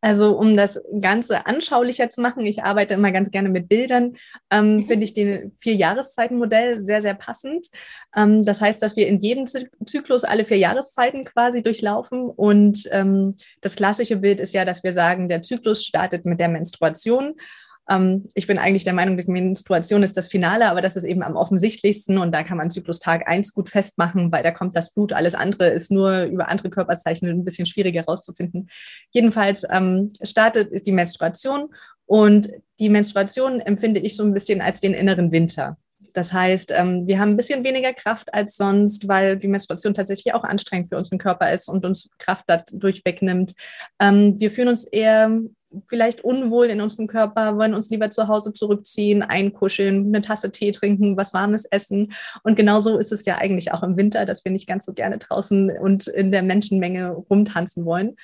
Also 0.00 0.38
um 0.38 0.56
das 0.56 0.82
Ganze 1.00 1.46
anschaulicher 1.46 2.08
zu 2.08 2.20
machen, 2.20 2.46
ich 2.46 2.62
arbeite 2.62 2.94
immer 2.94 3.12
ganz 3.12 3.30
gerne 3.30 3.50
mit 3.50 3.68
Bildern, 3.68 4.16
ähm, 4.50 4.76
mhm. 4.76 4.86
finde 4.86 5.04
ich 5.04 5.12
den 5.12 5.52
vier 5.58 5.74
Jahreszeitenmodell 5.74 6.84
sehr, 6.84 7.02
sehr 7.02 7.14
passend. 7.14 7.66
Ähm, 8.16 8.44
das 8.44 8.60
heißt, 8.60 8.82
dass 8.82 8.96
wir 8.96 9.06
in 9.06 9.18
jedem 9.18 9.46
Zyklus 9.46 10.24
alle 10.24 10.44
vier 10.44 10.58
Jahreszeiten 10.58 11.24
quasi 11.24 11.62
durchlaufen. 11.62 12.30
Und 12.30 12.88
ähm, 12.92 13.34
das 13.60 13.76
klassische 13.76 14.16
Bild 14.16 14.40
ist 14.40 14.54
ja, 14.54 14.64
dass 14.64 14.82
wir 14.82 14.92
sagen, 14.92 15.28
der 15.28 15.42
Zyklus 15.42 15.84
startet 15.84 16.24
mit 16.24 16.40
der 16.40 16.48
Menstruation. 16.48 17.34
Ähm, 17.90 18.30
ich 18.34 18.46
bin 18.46 18.58
eigentlich 18.58 18.84
der 18.84 18.94
Meinung, 18.94 19.16
die 19.16 19.30
Menstruation 19.30 20.02
ist 20.02 20.16
das 20.16 20.28
Finale, 20.28 20.70
aber 20.70 20.80
das 20.80 20.96
ist 20.96 21.04
eben 21.04 21.22
am 21.22 21.36
offensichtlichsten 21.36 22.18
und 22.18 22.34
da 22.34 22.44
kann 22.44 22.56
man 22.56 22.70
Zyklus 22.70 23.00
Tag 23.00 23.28
1 23.28 23.52
gut 23.52 23.68
festmachen, 23.68 24.30
weil 24.30 24.42
da 24.42 24.52
kommt 24.52 24.76
das 24.76 24.94
Blut. 24.94 25.12
Alles 25.12 25.34
andere 25.34 25.68
ist 25.68 25.90
nur 25.90 26.22
über 26.24 26.48
andere 26.48 26.70
Körperzeichen 26.70 27.28
ein 27.28 27.44
bisschen 27.44 27.66
schwieriger 27.66 28.02
herauszufinden. 28.02 28.70
Jedenfalls 29.10 29.66
ähm, 29.70 30.10
startet 30.22 30.86
die 30.86 30.92
Menstruation 30.92 31.68
und 32.06 32.48
die 32.78 32.88
Menstruation 32.88 33.60
empfinde 33.60 34.00
ich 34.00 34.16
so 34.16 34.22
ein 34.22 34.32
bisschen 34.32 34.60
als 34.60 34.80
den 34.80 34.94
inneren 34.94 35.32
Winter. 35.32 35.76
Das 36.12 36.32
heißt, 36.32 36.72
ähm, 36.76 37.06
wir 37.06 37.18
haben 37.18 37.30
ein 37.30 37.36
bisschen 37.36 37.64
weniger 37.64 37.92
Kraft 37.92 38.32
als 38.34 38.56
sonst, 38.56 39.06
weil 39.08 39.36
die 39.36 39.48
Menstruation 39.48 39.94
tatsächlich 39.94 40.34
auch 40.34 40.44
anstrengend 40.44 40.88
für 40.88 40.96
unseren 40.96 41.18
Körper 41.18 41.52
ist 41.52 41.68
und 41.68 41.84
uns 41.84 42.10
Kraft 42.18 42.44
dadurch 42.46 43.04
wegnimmt. 43.04 43.54
Ähm, 44.00 44.38
wir 44.38 44.50
fühlen 44.50 44.68
uns 44.68 44.84
eher 44.84 45.30
vielleicht 45.86 46.22
unwohl 46.22 46.66
in 46.66 46.80
unserem 46.80 47.06
Körper, 47.06 47.56
wollen 47.56 47.74
uns 47.74 47.90
lieber 47.90 48.10
zu 48.10 48.28
Hause 48.28 48.52
zurückziehen, 48.52 49.22
einkuscheln, 49.22 50.06
eine 50.06 50.20
Tasse 50.20 50.50
Tee 50.50 50.72
trinken, 50.72 51.16
was 51.16 51.32
Warmes 51.32 51.64
essen. 51.64 52.12
Und 52.42 52.56
genauso 52.56 52.98
ist 52.98 53.12
es 53.12 53.24
ja 53.24 53.36
eigentlich 53.36 53.72
auch 53.72 53.82
im 53.82 53.96
Winter, 53.96 54.26
dass 54.26 54.44
wir 54.44 54.52
nicht 54.52 54.66
ganz 54.66 54.84
so 54.84 54.92
gerne 54.92 55.18
draußen 55.18 55.76
und 55.78 56.06
in 56.08 56.32
der 56.32 56.42
Menschenmenge 56.42 57.10
rumtanzen 57.10 57.84
wollen. 57.84 58.16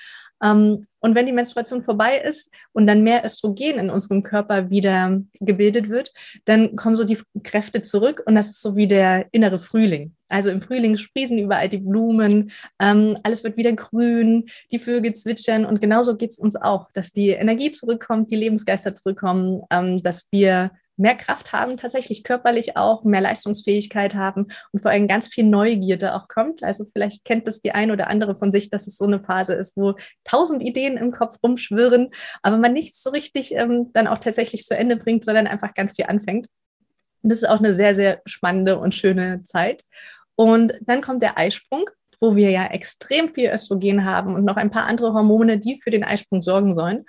Ähm, 0.43 0.87
und 1.01 1.15
wenn 1.15 1.27
die 1.27 1.33
Menstruation 1.33 1.83
vorbei 1.83 2.19
ist 2.19 2.53
und 2.73 2.87
dann 2.87 3.03
mehr 3.03 3.25
Östrogen 3.25 3.79
in 3.79 3.91
unserem 3.91 4.23
Körper 4.23 4.71
wieder 4.71 5.21
gebildet 5.41 5.89
wird, 5.89 6.13
dann 6.47 6.75
kommen 6.75 6.97
so 6.97 7.05
die 7.05 7.19
Kräfte 7.45 7.83
zurück 7.83 8.23
und 8.27 8.35
das 8.35 8.49
ist 8.49 8.61
so 8.61 8.77
wie 8.77 8.89
der 8.89 9.27
innere 9.33 9.59
Frühling. 9.59 10.15
Also 10.29 10.51
im 10.51 10.61
Frühling 10.61 10.97
sprießen 10.97 11.39
überall 11.39 11.69
die 11.69 11.79
Blumen, 11.79 12.51
ähm, 12.81 13.17
alles 13.23 13.45
wird 13.45 13.57
wieder 13.57 13.73
grün, 13.73 14.47
die 14.73 14.81
Vögel 14.81 15.15
zwitschern 15.15 15.65
und 15.65 15.81
genauso 15.81 16.17
geht 16.17 16.33
es 16.33 16.39
uns 16.39 16.57
auch, 16.57 16.91
dass 16.93 17.13
die 17.13 17.29
Energie 17.29 17.71
zurückkommt, 17.71 18.31
die 18.33 18.37
Lebensgeister 18.37 18.95
zurückkommen, 18.95 19.63
ähm, 19.71 20.03
dass 20.03 20.27
wir 20.33 20.73
mehr 20.97 21.15
Kraft 21.15 21.53
haben, 21.53 21.77
tatsächlich 21.77 22.25
körperlich 22.25 22.77
auch, 22.77 23.05
mehr 23.05 23.21
Leistungsfähigkeit 23.21 24.15
haben 24.15 24.49
und 24.73 24.81
vor 24.81 24.91
allem 24.91 25.09
ganz 25.09 25.29
viel 25.29 25.45
Neugierde 25.45 26.15
auch 26.15 26.29
kommt. 26.29 26.63
Also 26.63 26.85
vielleicht 26.85 27.25
kennt 27.25 27.47
das 27.47 27.61
die 27.61 27.73
ein 27.73 27.91
oder 27.91 28.09
andere 28.09 28.37
von 28.37 28.51
sich, 28.51 28.71
dass 28.71 28.87
es 28.87 28.97
so 28.97 29.05
eine 29.05 29.21
Phase 29.21 29.55
ist, 29.55 29.77
wo 29.77 29.95
tausend 30.25 30.63
Ideen 30.63 30.97
im 30.97 31.13
Kopf 31.13 31.39
rumschwirren, 31.43 32.11
aber 32.43 32.57
man 32.57 32.73
nichts 32.73 33.03
so 33.03 33.11
richtig 33.11 33.55
ähm, 33.55 33.91
dann 33.93 34.07
auch 34.07 34.19
tatsächlich 34.19 34.65
zu 34.65 34.77
Ende 34.77 34.97
bringt, 34.97 35.25
sondern 35.25 35.47
einfach 35.47 35.75
ganz 35.75 35.95
viel 35.95 36.07
anfängt. 36.07 36.49
Und 37.23 37.31
das 37.31 37.43
ist 37.43 37.49
auch 37.49 37.59
eine 37.59 37.75
sehr, 37.75 37.95
sehr 37.95 38.23
spannende 38.25 38.79
und 38.79 38.95
schöne 38.95 39.43
Zeit. 39.43 39.83
Und 40.35 40.75
dann 40.83 41.01
kommt 41.01 41.23
der 41.23 41.39
Eisprung 41.39 41.89
wo 42.21 42.37
wir 42.37 42.51
ja 42.51 42.67
extrem 42.67 43.29
viel 43.29 43.51
Östrogen 43.51 44.05
haben 44.05 44.35
und 44.35 44.45
noch 44.45 44.57
ein 44.57 44.71
paar 44.71 44.87
andere 44.87 45.13
Hormone, 45.13 45.59
die 45.59 45.81
für 45.81 45.91
den 45.91 46.05
Eisprung 46.05 46.43
sorgen 46.43 46.75
sollen. 46.75 47.05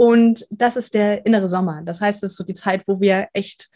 Und 0.00 0.46
das 0.48 0.78
ist 0.78 0.94
der 0.94 1.26
innere 1.26 1.46
Sommer. 1.46 1.82
Das 1.84 2.00
heißt, 2.00 2.22
es 2.22 2.30
ist 2.30 2.36
so 2.38 2.44
die 2.44 2.54
Zeit, 2.54 2.88
wo 2.88 3.02
wir 3.02 3.28
echt, 3.34 3.68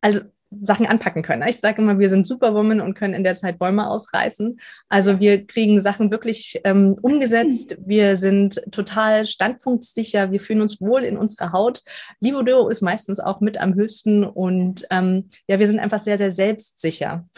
also 0.00 0.20
Sachen 0.62 0.86
anpacken 0.86 1.22
können. 1.22 1.46
Ich 1.46 1.60
sage 1.60 1.82
immer, 1.82 1.98
wir 1.98 2.08
sind 2.08 2.26
Superwoman 2.26 2.80
und 2.80 2.94
können 2.94 3.12
in 3.12 3.24
der 3.24 3.34
Zeit 3.34 3.58
Bäume 3.58 3.86
ausreißen. 3.86 4.58
Also 4.88 5.20
wir 5.20 5.46
kriegen 5.46 5.82
Sachen 5.82 6.10
wirklich 6.10 6.62
ähm, 6.64 6.96
umgesetzt. 7.02 7.76
Wir 7.84 8.16
sind 8.16 8.58
total 8.72 9.26
standpunktssicher. 9.26 10.32
Wir 10.32 10.40
fühlen 10.40 10.62
uns 10.62 10.80
wohl 10.80 11.02
in 11.02 11.18
unserer 11.18 11.52
Haut. 11.52 11.82
Livodeo 12.20 12.70
ist 12.70 12.80
meistens 12.80 13.20
auch 13.20 13.42
mit 13.42 13.58
am 13.58 13.74
höchsten 13.74 14.24
und 14.24 14.86
ähm, 14.90 15.26
ja, 15.46 15.58
wir 15.58 15.68
sind 15.68 15.80
einfach 15.80 16.00
sehr, 16.00 16.16
sehr 16.16 16.30
selbstsicher. 16.30 17.28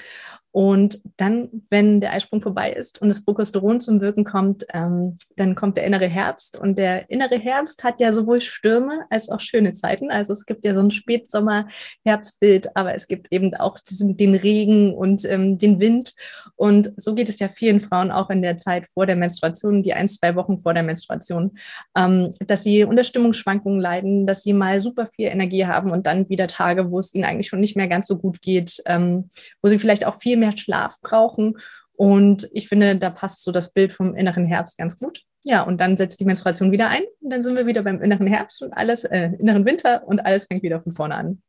Und 0.50 1.00
dann, 1.18 1.50
wenn 1.68 2.00
der 2.00 2.14
Eisprung 2.14 2.40
vorbei 2.40 2.72
ist 2.72 3.02
und 3.02 3.08
das 3.08 3.24
Progesteron 3.24 3.80
zum 3.80 4.00
Wirken 4.00 4.24
kommt, 4.24 4.64
ähm, 4.72 5.16
dann 5.36 5.54
kommt 5.54 5.76
der 5.76 5.84
innere 5.84 6.06
Herbst. 6.06 6.58
Und 6.58 6.78
der 6.78 7.10
innere 7.10 7.38
Herbst 7.38 7.84
hat 7.84 8.00
ja 8.00 8.12
sowohl 8.12 8.40
Stürme 8.40 9.04
als 9.10 9.28
auch 9.28 9.40
schöne 9.40 9.72
Zeiten. 9.72 10.10
Also 10.10 10.32
es 10.32 10.46
gibt 10.46 10.64
ja 10.64 10.74
so 10.74 10.80
ein 10.80 10.90
Spätsommer-Herbstbild, 10.90 12.76
aber 12.76 12.94
es 12.94 13.08
gibt 13.08 13.30
eben 13.30 13.54
auch 13.56 13.78
diesen, 13.78 14.16
den 14.16 14.34
Regen 14.34 14.94
und 14.94 15.24
ähm, 15.26 15.58
den 15.58 15.80
Wind. 15.80 16.14
Und 16.56 16.92
so 16.96 17.14
geht 17.14 17.28
es 17.28 17.38
ja 17.38 17.48
vielen 17.48 17.80
Frauen 17.80 18.10
auch 18.10 18.30
in 18.30 18.40
der 18.40 18.56
Zeit 18.56 18.88
vor 18.88 19.04
der 19.04 19.16
Menstruation, 19.16 19.82
die 19.82 19.92
ein, 19.92 20.08
zwei 20.08 20.34
Wochen 20.34 20.60
vor 20.60 20.72
der 20.72 20.82
Menstruation, 20.82 21.58
ähm, 21.96 22.34
dass 22.46 22.62
sie 22.62 22.84
unter 22.84 23.04
Stimmungsschwankungen 23.04 23.80
leiden, 23.80 24.26
dass 24.26 24.42
sie 24.44 24.54
mal 24.54 24.80
super 24.80 25.08
viel 25.14 25.28
Energie 25.28 25.66
haben 25.66 25.90
und 25.90 26.06
dann 26.06 26.28
wieder 26.30 26.48
Tage, 26.48 26.90
wo 26.90 26.98
es 26.98 27.14
ihnen 27.14 27.24
eigentlich 27.24 27.48
schon 27.48 27.60
nicht 27.60 27.76
mehr 27.76 27.88
ganz 27.88 28.06
so 28.06 28.16
gut 28.16 28.40
geht, 28.40 28.82
ähm, 28.86 29.28
wo 29.62 29.68
sie 29.68 29.78
vielleicht 29.78 30.06
auch 30.06 30.18
viel 30.18 30.37
mehr 30.38 30.56
Schlaf 30.56 31.00
brauchen. 31.00 31.58
Und 31.98 32.48
ich 32.52 32.68
finde, 32.68 32.96
da 32.96 33.10
passt 33.10 33.42
so 33.42 33.50
das 33.50 33.72
Bild 33.72 33.92
vom 33.92 34.14
inneren 34.14 34.46
Herbst 34.46 34.78
ganz 34.78 34.98
gut. 34.98 35.22
Ja, 35.44 35.62
und 35.62 35.80
dann 35.80 35.96
setzt 35.96 36.20
die 36.20 36.24
Menstruation 36.24 36.72
wieder 36.72 36.88
ein 36.88 37.02
und 37.20 37.30
dann 37.30 37.42
sind 37.42 37.56
wir 37.56 37.66
wieder 37.66 37.82
beim 37.82 38.02
inneren 38.02 38.26
Herbst 38.26 38.62
und 38.62 38.72
alles, 38.72 39.04
äh, 39.04 39.30
inneren 39.38 39.64
Winter 39.64 40.06
und 40.06 40.20
alles 40.20 40.46
fängt 40.46 40.62
wieder 40.62 40.80
von 40.80 40.92
vorne 40.92 41.14
an. 41.14 41.42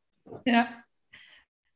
Ja. 0.46 0.68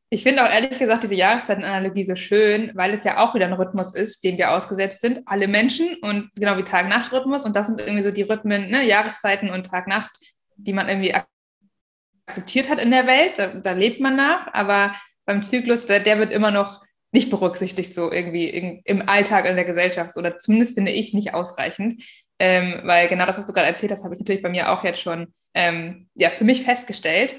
Ich 0.10 0.22
finde 0.22 0.44
auch 0.44 0.54
ehrlich 0.54 0.78
gesagt 0.78 1.04
diese 1.04 1.16
Jahreszeitenanalogie 1.16 2.06
so 2.06 2.16
schön, 2.16 2.72
weil 2.76 2.94
es 2.94 3.04
ja 3.04 3.18
auch 3.18 3.34
wieder 3.34 3.48
ein 3.48 3.54
Rhythmus 3.54 3.96
ist, 3.96 4.24
dem 4.24 4.38
wir 4.38 4.52
ausgesetzt 4.52 5.02
sind, 5.02 5.22
alle 5.26 5.48
Menschen 5.48 5.96
und 6.02 6.30
genau 6.36 6.56
wie 6.58 6.64
Tag-Nacht-Rhythmus 6.64 7.46
und 7.46 7.56
das 7.56 7.66
sind 7.66 7.80
irgendwie 7.80 8.04
so 8.04 8.12
die 8.12 8.22
Rhythmen, 8.22 8.70
ne, 8.70 8.88
Jahreszeiten 8.88 9.50
und 9.50 9.66
Tag-Nacht, 9.66 10.12
die 10.56 10.74
man 10.74 10.88
irgendwie 10.88 11.16
akzeptiert 12.28 12.70
hat 12.70 12.80
in 12.80 12.92
der 12.92 13.08
Welt, 13.08 13.40
da, 13.40 13.48
da 13.48 13.72
lebt 13.72 14.02
man 14.02 14.16
nach, 14.16 14.54
aber 14.54 14.94
beim 15.26 15.42
Zyklus, 15.42 15.88
der, 15.88 16.00
der 16.00 16.20
wird 16.20 16.32
immer 16.32 16.52
noch 16.52 16.84
nicht 17.14 17.30
berücksichtigt, 17.30 17.94
so 17.94 18.12
irgendwie 18.12 18.50
in, 18.50 18.82
im 18.86 19.08
Alltag 19.08 19.46
in 19.46 19.56
der 19.56 19.66
Gesellschaft 19.66 20.18
oder 20.18 20.38
zumindest 20.40 20.76
finde 20.76 20.92
ich 20.92 21.14
nicht 21.14 21.34
ausreichend. 21.34 22.04
Ähm, 22.40 22.82
weil 22.84 23.08
genau 23.08 23.26
das, 23.26 23.38
was 23.38 23.46
du 23.46 23.54
gerade 23.54 23.68
erzählt 23.68 23.92
hast, 23.92 24.04
habe 24.04 24.16
ich 24.16 24.20
natürlich 24.20 24.42
bei 24.42 24.50
mir 24.50 24.72
auch 24.72 24.84
jetzt 24.84 25.00
schon 25.00 25.34
ähm, 25.54 26.10
ja, 26.16 26.30
für 26.32 26.44
mich 26.44 26.64
festgestellt. 26.64 27.36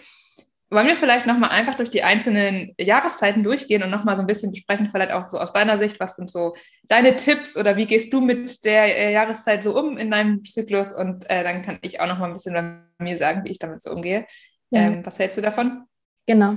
Wollen 0.70 0.86
wir 0.86 0.96
vielleicht 0.96 1.26
nochmal 1.26 1.50
einfach 1.50 1.74
durch 1.74 1.90
die 1.90 2.04
einzelnen 2.04 2.72
Jahreszeiten 2.78 3.42
durchgehen 3.42 3.82
und 3.82 3.90
nochmal 3.90 4.14
so 4.14 4.22
ein 4.22 4.26
bisschen 4.28 4.52
besprechen, 4.52 4.88
vielleicht 4.90 5.12
auch 5.12 5.28
so 5.28 5.38
aus 5.38 5.52
deiner 5.52 5.78
Sicht, 5.78 5.98
was 6.00 6.16
sind 6.16 6.30
so 6.30 6.54
deine 6.84 7.16
Tipps 7.16 7.56
oder 7.56 7.76
wie 7.76 7.86
gehst 7.86 8.12
du 8.12 8.20
mit 8.20 8.64
der 8.64 8.96
äh, 8.96 9.12
Jahreszeit 9.12 9.62
so 9.62 9.78
um 9.78 9.96
in 9.96 10.10
deinem 10.10 10.44
Zyklus 10.44 10.92
und 10.92 11.28
äh, 11.28 11.42
dann 11.42 11.62
kann 11.62 11.78
ich 11.82 12.00
auch 12.00 12.06
nochmal 12.06 12.28
ein 12.28 12.32
bisschen 12.32 12.54
bei 12.54 13.04
mir 13.04 13.16
sagen, 13.16 13.44
wie 13.44 13.50
ich 13.50 13.58
damit 13.58 13.82
so 13.82 13.90
umgehe. 13.90 14.26
Ja. 14.70 14.82
Ähm, 14.82 15.04
was 15.04 15.18
hältst 15.18 15.36
du 15.36 15.42
davon? 15.42 15.84
Genau. 16.26 16.56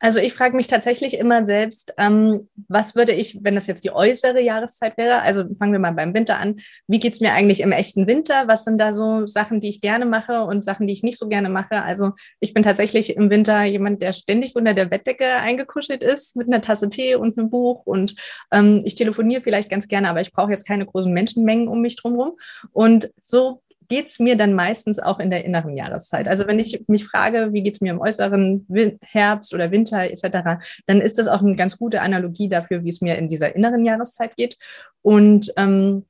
Also 0.00 0.18
ich 0.18 0.32
frage 0.32 0.56
mich 0.56 0.66
tatsächlich 0.66 1.18
immer 1.18 1.46
selbst, 1.46 1.94
ähm, 1.98 2.48
was 2.66 2.96
würde 2.96 3.12
ich, 3.12 3.38
wenn 3.42 3.54
das 3.54 3.68
jetzt 3.68 3.84
die 3.84 3.92
äußere 3.92 4.40
Jahreszeit 4.40 4.96
wäre, 4.96 5.22
also 5.22 5.44
fangen 5.56 5.70
wir 5.70 5.78
mal 5.78 5.92
beim 5.92 6.14
Winter 6.14 6.38
an, 6.40 6.56
wie 6.88 6.98
geht's 6.98 7.20
mir 7.20 7.32
eigentlich 7.32 7.60
im 7.60 7.70
echten 7.70 8.08
Winter? 8.08 8.48
Was 8.48 8.64
sind 8.64 8.78
da 8.78 8.92
so 8.92 9.28
Sachen, 9.28 9.60
die 9.60 9.68
ich 9.68 9.80
gerne 9.80 10.04
mache 10.04 10.42
und 10.42 10.64
Sachen, 10.64 10.88
die 10.88 10.92
ich 10.92 11.04
nicht 11.04 11.18
so 11.18 11.28
gerne 11.28 11.48
mache? 11.48 11.82
Also 11.82 12.10
ich 12.40 12.54
bin 12.54 12.64
tatsächlich 12.64 13.16
im 13.16 13.30
Winter 13.30 13.62
jemand, 13.62 14.02
der 14.02 14.12
ständig 14.12 14.56
unter 14.56 14.74
der 14.74 14.86
Bettdecke 14.86 15.26
eingekuschelt 15.26 16.02
ist 16.02 16.34
mit 16.34 16.48
einer 16.48 16.60
Tasse 16.60 16.88
Tee 16.88 17.14
und 17.14 17.38
einem 17.38 17.50
Buch 17.50 17.86
und 17.86 18.16
ähm, 18.50 18.82
ich 18.84 18.96
telefoniere 18.96 19.40
vielleicht 19.40 19.70
ganz 19.70 19.86
gerne, 19.86 20.08
aber 20.08 20.22
ich 20.22 20.32
brauche 20.32 20.50
jetzt 20.50 20.66
keine 20.66 20.86
großen 20.86 21.12
Menschenmengen 21.12 21.68
um 21.68 21.80
mich 21.80 21.94
drumherum. 21.94 22.32
Und 22.72 23.10
so 23.20 23.62
geht 23.88 24.08
es 24.08 24.18
mir 24.18 24.36
dann 24.36 24.54
meistens 24.54 24.98
auch 24.98 25.18
in 25.18 25.30
der 25.30 25.44
inneren 25.44 25.76
Jahreszeit. 25.76 26.28
Also 26.28 26.46
wenn 26.46 26.58
ich 26.58 26.84
mich 26.88 27.04
frage, 27.04 27.52
wie 27.52 27.62
geht 27.62 27.74
es 27.74 27.80
mir 27.80 27.92
im 27.92 28.00
äußeren 28.00 28.66
Herbst 29.02 29.54
oder 29.54 29.70
Winter 29.70 30.04
etc., 30.04 30.62
dann 30.86 31.00
ist 31.00 31.18
das 31.18 31.28
auch 31.28 31.42
eine 31.42 31.54
ganz 31.54 31.78
gute 31.78 32.00
Analogie 32.00 32.48
dafür, 32.48 32.84
wie 32.84 32.90
es 32.90 33.00
mir 33.00 33.16
in 33.16 33.28
dieser 33.28 33.54
inneren 33.54 33.84
Jahreszeit 33.84 34.36
geht. 34.36 34.56
Und 35.02 35.52
ähm, 35.56 36.06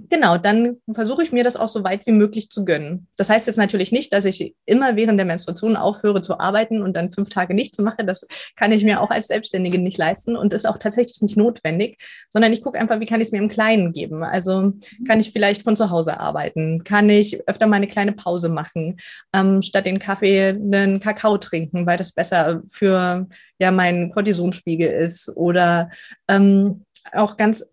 Genau, 0.00 0.38
dann 0.38 0.76
versuche 0.92 1.24
ich 1.24 1.32
mir 1.32 1.42
das 1.42 1.56
auch 1.56 1.68
so 1.68 1.82
weit 1.82 2.06
wie 2.06 2.12
möglich 2.12 2.50
zu 2.50 2.64
gönnen. 2.64 3.08
Das 3.16 3.28
heißt 3.28 3.48
jetzt 3.48 3.56
natürlich 3.56 3.90
nicht, 3.90 4.12
dass 4.12 4.24
ich 4.26 4.54
immer 4.64 4.94
während 4.94 5.18
der 5.18 5.26
Menstruation 5.26 5.74
aufhöre 5.74 6.22
zu 6.22 6.38
arbeiten 6.38 6.82
und 6.82 6.96
dann 6.96 7.10
fünf 7.10 7.30
Tage 7.30 7.52
nichts 7.52 7.78
mache. 7.78 8.04
Das 8.04 8.24
kann 8.54 8.70
ich 8.70 8.84
mir 8.84 9.00
auch 9.00 9.10
als 9.10 9.26
Selbstständige 9.26 9.80
nicht 9.80 9.98
leisten 9.98 10.36
und 10.36 10.52
ist 10.52 10.68
auch 10.68 10.78
tatsächlich 10.78 11.20
nicht 11.20 11.36
notwendig, 11.36 11.98
sondern 12.30 12.52
ich 12.52 12.62
gucke 12.62 12.78
einfach, 12.78 13.00
wie 13.00 13.06
kann 13.06 13.20
ich 13.20 13.26
es 13.26 13.32
mir 13.32 13.38
im 13.38 13.48
Kleinen 13.48 13.92
geben. 13.92 14.22
Also 14.22 14.72
kann 15.04 15.18
ich 15.18 15.32
vielleicht 15.32 15.62
von 15.62 15.74
zu 15.74 15.90
Hause 15.90 16.20
arbeiten? 16.20 16.84
Kann 16.84 17.10
ich 17.10 17.48
öfter 17.48 17.66
mal 17.66 17.76
eine 17.76 17.88
kleine 17.88 18.12
Pause 18.12 18.50
machen, 18.50 19.00
ähm, 19.32 19.62
statt 19.62 19.86
den 19.86 19.98
Kaffee 19.98 20.50
einen 20.50 21.00
Kakao 21.00 21.38
trinken, 21.38 21.86
weil 21.86 21.96
das 21.96 22.12
besser 22.12 22.62
für 22.68 23.26
ja 23.58 23.72
meinen 23.72 24.10
Cortisonspiegel 24.12 24.88
ist 24.88 25.28
oder 25.34 25.90
ähm, 26.28 26.84
auch 27.12 27.36
ganz 27.36 27.64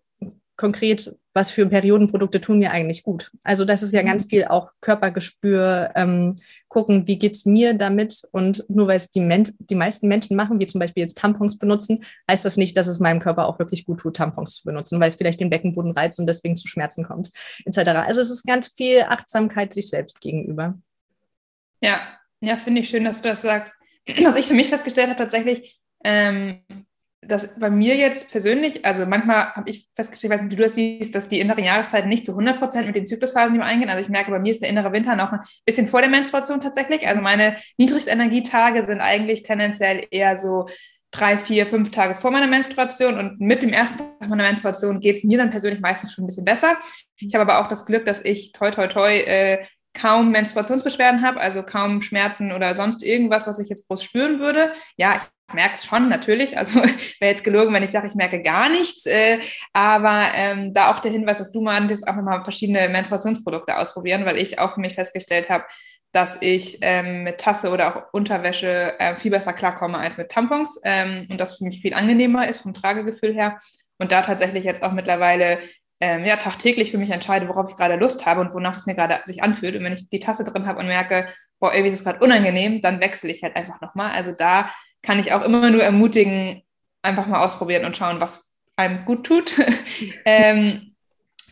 konkret 0.56 1.16
was 1.36 1.50
für 1.50 1.66
Periodenprodukte 1.66 2.40
tun 2.40 2.58
mir 2.58 2.70
eigentlich 2.70 3.02
gut. 3.02 3.30
Also 3.42 3.66
das 3.66 3.82
ist 3.82 3.92
ja 3.92 4.02
ganz 4.02 4.24
mhm. 4.24 4.28
viel 4.30 4.44
auch 4.46 4.70
Körpergespür, 4.80 5.92
ähm, 5.94 6.34
gucken, 6.68 7.06
wie 7.06 7.18
geht 7.18 7.34
es 7.34 7.44
mir 7.44 7.74
damit. 7.74 8.22
Und 8.32 8.64
nur 8.70 8.88
weil 8.88 8.96
es 8.96 9.10
die, 9.10 9.20
Men 9.20 9.46
die 9.58 9.74
meisten 9.74 10.08
Menschen 10.08 10.34
machen, 10.34 10.58
wie 10.58 10.66
zum 10.66 10.78
Beispiel 10.78 11.02
jetzt 11.02 11.18
Tampons 11.18 11.58
benutzen, 11.58 12.04
heißt 12.28 12.42
das 12.42 12.56
nicht, 12.56 12.74
dass 12.78 12.86
es 12.86 13.00
meinem 13.00 13.20
Körper 13.20 13.48
auch 13.48 13.58
wirklich 13.58 13.84
gut 13.84 14.00
tut, 14.00 14.16
Tampons 14.16 14.56
zu 14.56 14.64
benutzen, 14.64 14.98
weil 14.98 15.10
es 15.10 15.16
vielleicht 15.16 15.38
den 15.38 15.50
Beckenboden 15.50 15.92
reizt 15.92 16.18
und 16.18 16.26
deswegen 16.26 16.56
zu 16.56 16.68
Schmerzen 16.68 17.04
kommt, 17.04 17.30
etc. 17.66 17.90
Also 18.06 18.22
es 18.22 18.30
ist 18.30 18.46
ganz 18.46 18.68
viel 18.68 19.02
Achtsamkeit 19.02 19.74
sich 19.74 19.90
selbst 19.90 20.22
gegenüber. 20.22 20.78
Ja, 21.82 22.00
ja, 22.40 22.56
finde 22.56 22.80
ich 22.80 22.88
schön, 22.88 23.04
dass 23.04 23.20
du 23.20 23.28
das 23.28 23.42
sagst. 23.42 23.74
Was 24.22 24.36
ich 24.36 24.46
für 24.46 24.54
mich 24.54 24.68
festgestellt 24.68 25.10
habe, 25.10 25.18
tatsächlich, 25.18 25.78
ähm, 26.02 26.62
dass 27.28 27.58
bei 27.58 27.70
mir 27.70 27.96
jetzt 27.96 28.30
persönlich, 28.30 28.84
also 28.84 29.06
manchmal 29.06 29.54
habe 29.54 29.68
ich 29.70 29.88
festgestellt, 29.94 30.32
weiß 30.32 30.44
wie 30.44 30.48
du 30.48 30.56
das 30.56 30.74
siehst, 30.74 31.14
dass 31.14 31.28
die 31.28 31.40
inneren 31.40 31.64
Jahreszeiten 31.64 32.08
nicht 32.08 32.26
zu 32.26 32.32
100 32.32 32.58
Prozent 32.58 32.86
mit 32.86 32.96
den 32.96 33.06
Zyklusphasen 33.06 33.56
übereingehen. 33.56 33.90
Also 33.90 34.02
ich 34.02 34.08
merke, 34.08 34.30
bei 34.30 34.38
mir 34.38 34.52
ist 34.52 34.62
der 34.62 34.68
innere 34.68 34.92
Winter 34.92 35.16
noch 35.16 35.32
ein 35.32 35.40
bisschen 35.64 35.88
vor 35.88 36.00
der 36.00 36.10
Menstruation 36.10 36.60
tatsächlich. 36.60 37.06
Also 37.08 37.20
meine 37.20 37.56
Niedrigstenergietage 37.78 38.86
sind 38.86 39.00
eigentlich 39.00 39.42
tendenziell 39.42 40.06
eher 40.10 40.36
so 40.36 40.66
drei, 41.10 41.38
vier, 41.38 41.66
fünf 41.66 41.90
Tage 41.90 42.14
vor 42.14 42.30
meiner 42.30 42.46
Menstruation 42.46 43.18
und 43.18 43.40
mit 43.40 43.62
dem 43.62 43.72
ersten 43.72 43.98
Tag 43.98 44.28
meiner 44.28 44.42
Menstruation 44.44 45.00
geht 45.00 45.16
es 45.16 45.24
mir 45.24 45.38
dann 45.38 45.50
persönlich 45.50 45.80
meistens 45.80 46.12
schon 46.12 46.24
ein 46.24 46.26
bisschen 46.26 46.44
besser. 46.44 46.76
Ich 47.16 47.34
habe 47.34 47.50
aber 47.50 47.64
auch 47.64 47.68
das 47.68 47.86
Glück, 47.86 48.04
dass 48.06 48.24
ich 48.24 48.52
toi 48.52 48.70
toi 48.70 48.86
toi 48.86 49.16
äh, 49.16 49.64
kaum 49.94 50.30
Menstruationsbeschwerden 50.30 51.22
habe, 51.22 51.40
also 51.40 51.62
kaum 51.62 52.02
Schmerzen 52.02 52.52
oder 52.52 52.74
sonst 52.74 53.02
irgendwas, 53.02 53.46
was 53.46 53.58
ich 53.58 53.68
jetzt 53.68 53.88
groß 53.88 54.04
spüren 54.04 54.40
würde. 54.40 54.72
Ja, 54.96 55.16
ich 55.16 55.35
merke 55.52 55.74
es 55.74 55.84
schon 55.84 56.08
natürlich, 56.08 56.58
also 56.58 56.80
wäre 57.20 57.32
jetzt 57.32 57.44
gelogen, 57.44 57.72
wenn 57.72 57.82
ich 57.82 57.90
sage, 57.90 58.08
ich 58.08 58.14
merke 58.14 58.42
gar 58.42 58.68
nichts, 58.68 59.06
äh, 59.06 59.38
aber 59.72 60.24
ähm, 60.34 60.72
da 60.72 60.90
auch 60.90 60.98
der 60.98 61.12
Hinweis, 61.12 61.40
was 61.40 61.52
du 61.52 61.60
meintest, 61.62 62.06
auch 62.08 62.16
nochmal 62.16 62.42
verschiedene 62.42 62.88
Menstruationsprodukte 62.88 63.76
ausprobieren, 63.76 64.24
weil 64.24 64.38
ich 64.38 64.58
auch 64.58 64.74
für 64.74 64.80
mich 64.80 64.94
festgestellt 64.94 65.48
habe, 65.48 65.64
dass 66.12 66.38
ich 66.40 66.78
ähm, 66.80 67.24
mit 67.24 67.38
Tasse 67.38 67.70
oder 67.70 67.94
auch 67.94 68.12
Unterwäsche 68.12 68.98
äh, 68.98 69.16
viel 69.16 69.30
besser 69.30 69.52
klarkomme 69.52 69.98
als 69.98 70.16
mit 70.16 70.30
Tampons 70.30 70.80
ähm, 70.84 71.26
und 71.30 71.40
das 71.40 71.58
für 71.58 71.64
mich 71.64 71.80
viel 71.80 71.94
angenehmer 71.94 72.48
ist 72.48 72.62
vom 72.62 72.74
Tragegefühl 72.74 73.34
her 73.34 73.58
und 73.98 74.12
da 74.12 74.22
tatsächlich 74.22 74.64
jetzt 74.64 74.82
auch 74.82 74.92
mittlerweile 74.92 75.58
ähm, 76.00 76.24
ja, 76.24 76.36
tagtäglich 76.36 76.90
für 76.90 76.98
mich 76.98 77.10
entscheide, 77.10 77.48
worauf 77.48 77.70
ich 77.70 77.76
gerade 77.76 77.96
Lust 77.96 78.26
habe 78.26 78.40
und 78.40 78.52
wonach 78.52 78.76
es 78.76 78.86
mir 78.86 78.94
gerade 78.94 79.20
sich 79.24 79.42
anfühlt. 79.42 79.76
Und 79.76 79.84
wenn 79.84 79.94
ich 79.94 80.10
die 80.10 80.20
Tasse 80.20 80.44
drin 80.44 80.66
habe 80.66 80.80
und 80.80 80.88
merke, 80.88 81.26
boah, 81.58 81.72
irgendwie 81.72 81.92
ist 81.92 82.00
es 82.00 82.04
gerade 82.04 82.22
unangenehm, 82.22 82.82
dann 82.82 83.00
wechsle 83.00 83.30
ich 83.30 83.42
halt 83.42 83.56
einfach 83.56 83.80
nochmal. 83.80 84.12
Also 84.12 84.32
da 84.32 84.70
kann 85.02 85.18
ich 85.18 85.32
auch 85.32 85.42
immer 85.42 85.70
nur 85.70 85.82
ermutigen, 85.82 86.62
einfach 87.02 87.26
mal 87.26 87.44
ausprobieren 87.44 87.84
und 87.84 87.96
schauen, 87.96 88.20
was 88.20 88.58
einem 88.76 89.04
gut 89.04 89.24
tut. 89.24 89.56
ähm, 90.24 90.94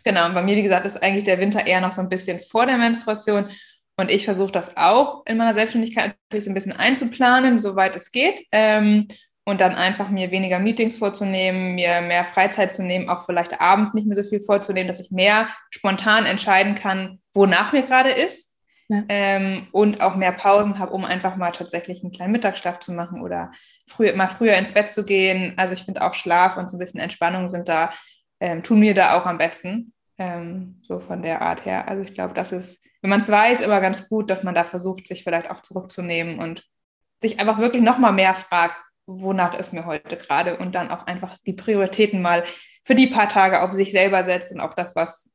genau, 0.03 0.27
und 0.27 0.35
bei 0.35 0.43
mir, 0.43 0.57
wie 0.57 0.63
gesagt, 0.63 0.87
ist 0.87 1.03
eigentlich 1.03 1.25
der 1.25 1.41
Winter 1.41 1.67
eher 1.67 1.81
noch 1.81 1.93
so 1.93 2.03
ein 2.03 2.09
bisschen 2.09 2.41
vor 2.41 2.67
der 2.67 2.77
Menstruation. 2.77 3.51
Und 3.97 4.11
ich 4.11 4.25
versuche 4.25 4.53
das 4.53 4.77
auch 4.77 5.25
in 5.27 5.37
meiner 5.37 5.55
Selbstständigkeit 5.55 6.17
natürlich 6.25 6.45
so 6.45 6.51
ein 6.51 6.55
bisschen 6.55 6.77
einzuplanen, 6.77 7.59
soweit 7.59 7.95
es 7.97 8.11
geht. 8.11 8.43
Ähm, 8.51 9.07
und 9.45 9.61
dann 9.61 9.75
einfach 9.75 10.09
mir 10.09 10.31
weniger 10.31 10.59
Meetings 10.59 10.99
vorzunehmen, 10.99 11.75
mir 11.75 12.01
mehr 12.01 12.25
Freizeit 12.25 12.73
zu 12.73 12.83
nehmen, 12.83 13.11
auch 13.11 13.27
vielleicht 13.27 13.61
abends 13.61 13.93
nicht 13.93 14.07
mehr 14.07 14.17
so 14.17 14.29
viel 14.29 14.41
vorzunehmen, 14.41 14.89
dass 14.89 15.01
ich 15.01 15.11
mehr 15.11 15.49
spontan 15.71 16.25
entscheiden 16.25 16.75
kann, 16.75 17.21
wonach 17.35 17.73
mir 17.73 17.83
gerade 17.83 18.11
ist. 18.11 18.54
Ja. 18.95 19.03
Ähm, 19.09 19.67
und 19.73 20.01
auch 20.01 20.17
mehr 20.17 20.33
Pausen 20.33 20.79
habe, 20.79 20.93
um 20.93 21.05
einfach 21.05 21.37
mal 21.37 21.51
tatsächlich 21.51 22.03
einen 22.03 22.13
kleinen 22.13 22.33
Mittagsschlaf 22.33 22.81
zu 22.81 22.93
machen 22.93 23.23
oder 23.23 23.53
früh, 23.87 24.13
mal 24.15 24.29
früher 24.29 24.55
ins 24.55 24.73
Bett 24.73 24.91
zu 24.91 25.05
gehen. 25.05 25.55
Also 25.57 25.75
ich 25.75 25.85
finde 25.85 26.03
auch 26.03 26.15
Schlaf 26.15 26.57
und 26.57 26.71
so 26.71 26.77
ein 26.77 26.81
bisschen 26.81 27.01
Entspannung 27.01 27.49
sind 27.49 27.69
da, 27.69 27.93
ähm, 28.41 28.63
tun 28.63 28.81
mir 28.81 28.95
da 28.95 29.19
auch 29.19 29.27
am 29.27 29.39
besten. 29.39 29.93
Ähm, 30.17 30.79
so 30.83 31.01
von 31.01 31.23
der 31.23 31.43
Art 31.43 31.65
her. 31.67 31.89
Also 31.89 32.03
ich 32.03 32.15
glaube, 32.15 32.35
das 32.35 32.53
ist, 32.53 32.85
wenn 33.03 33.11
man 33.11 33.21
es 33.21 33.29
weiß, 33.29 33.61
immer 33.63 33.81
ganz 33.81 34.09
gut, 34.09 34.31
dass 34.31 34.45
man 34.45 34.55
da 34.55 34.63
versucht, 34.63 35.09
sich 35.09 35.25
vielleicht 35.25 35.51
auch 35.51 35.63
zurückzunehmen 35.63 36.39
und 36.39 36.65
sich 37.21 37.41
einfach 37.41 37.59
wirklich 37.59 37.83
nochmal 37.83 38.13
mehr 38.13 38.35
fragt, 38.35 38.77
wonach 39.07 39.59
ist 39.59 39.73
mir 39.73 39.87
heute 39.87 40.17
gerade 40.17 40.57
und 40.57 40.75
dann 40.75 40.91
auch 40.91 41.07
einfach 41.07 41.37
die 41.47 41.53
Prioritäten 41.53 42.23
mal 42.23 42.45
für 42.85 42.95
die 42.95 43.09
paar 43.09 43.29
Tage 43.29 43.63
auf 43.63 43.73
sich 43.73 43.91
selber 43.91 44.25
setzt 44.25 44.53
und 44.53 44.61
auf 44.61 44.75
das, 44.75 44.95
was 44.95 45.31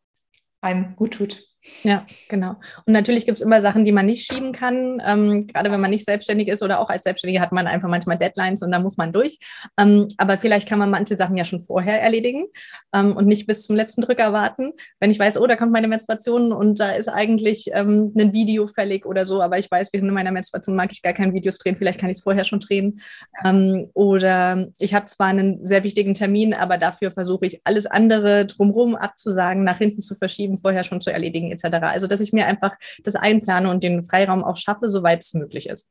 einem 0.61 0.95
gut 0.95 1.15
tut. 1.15 1.48
Ja, 1.83 2.05
genau. 2.29 2.55
Und 2.85 2.93
natürlich 2.93 3.25
gibt 3.25 3.37
es 3.37 3.45
immer 3.45 3.61
Sachen, 3.61 3.83
die 3.83 3.91
man 3.91 4.05
nicht 4.05 4.31
schieben 4.31 4.53
kann. 4.53 5.01
Ähm, 5.05 5.45
gerade 5.45 5.69
wenn 5.71 5.81
man 5.81 5.91
nicht 5.91 6.05
selbstständig 6.05 6.47
ist 6.47 6.63
oder 6.63 6.79
auch 6.79 6.89
als 6.89 7.03
Selbstständige 7.03 7.41
hat 7.41 7.51
man 7.51 7.67
einfach 7.67 7.89
manchmal 7.89 8.17
Deadlines 8.17 8.61
und 8.61 8.71
da 8.71 8.79
muss 8.79 8.95
man 8.95 9.11
durch. 9.11 9.39
Ähm, 9.77 10.07
aber 10.17 10.37
vielleicht 10.37 10.69
kann 10.69 10.79
man 10.79 10.89
manche 10.89 11.17
Sachen 11.17 11.35
ja 11.35 11.43
schon 11.43 11.59
vorher 11.59 12.01
erledigen 12.01 12.45
ähm, 12.93 13.15
und 13.15 13.27
nicht 13.27 13.45
bis 13.45 13.63
zum 13.63 13.75
letzten 13.75 14.01
Drücker 14.01 14.31
warten. 14.31 14.71
Wenn 15.01 15.11
ich 15.11 15.19
weiß, 15.19 15.37
oh, 15.37 15.47
da 15.47 15.57
kommt 15.57 15.73
meine 15.73 15.89
Menstruation 15.89 16.53
und 16.53 16.79
da 16.79 16.91
ist 16.91 17.09
eigentlich 17.09 17.69
ähm, 17.73 18.13
ein 18.17 18.31
Video 18.31 18.67
fällig 18.67 19.05
oder 19.05 19.25
so, 19.25 19.41
aber 19.41 19.59
ich 19.59 19.69
weiß, 19.69 19.89
während 19.91 20.13
meiner 20.13 20.31
Menstruation 20.31 20.77
mag 20.77 20.91
ich 20.93 21.01
gar 21.01 21.13
keine 21.13 21.33
Videos 21.33 21.57
drehen, 21.57 21.75
vielleicht 21.75 21.99
kann 21.99 22.09
ich 22.09 22.17
es 22.17 22.23
vorher 22.23 22.45
schon 22.45 22.61
drehen. 22.61 23.01
Ähm, 23.43 23.89
oder 23.93 24.67
ich 24.79 24.93
habe 24.93 25.07
zwar 25.07 25.27
einen 25.27 25.65
sehr 25.65 25.83
wichtigen 25.83 26.13
Termin, 26.13 26.53
aber 26.53 26.77
dafür 26.77 27.11
versuche 27.11 27.45
ich 27.45 27.59
alles 27.65 27.85
andere 27.85 28.45
drumherum 28.45 28.95
abzusagen, 28.95 29.65
nach 29.65 29.77
hinten 29.77 30.01
zu 30.01 30.15
verschieben, 30.15 30.57
vorher 30.57 30.85
schon 30.85 31.01
zu 31.01 31.11
erledigen 31.11 31.48
etc. 31.51 31.77
Also 31.81 32.07
dass 32.07 32.19
ich 32.19 32.33
mir 32.33 32.45
einfach 32.45 32.75
das 33.03 33.15
einplane 33.15 33.69
und 33.69 33.83
den 33.83 34.03
Freiraum 34.03 34.43
auch 34.43 34.57
schaffe, 34.57 34.89
soweit 34.89 35.21
es 35.21 35.33
möglich 35.33 35.69
ist. 35.69 35.89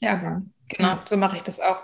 Ja, 0.00 0.42
genau, 0.68 0.98
so 1.04 1.16
mache 1.16 1.36
ich 1.36 1.42
das 1.42 1.60
auch. 1.60 1.82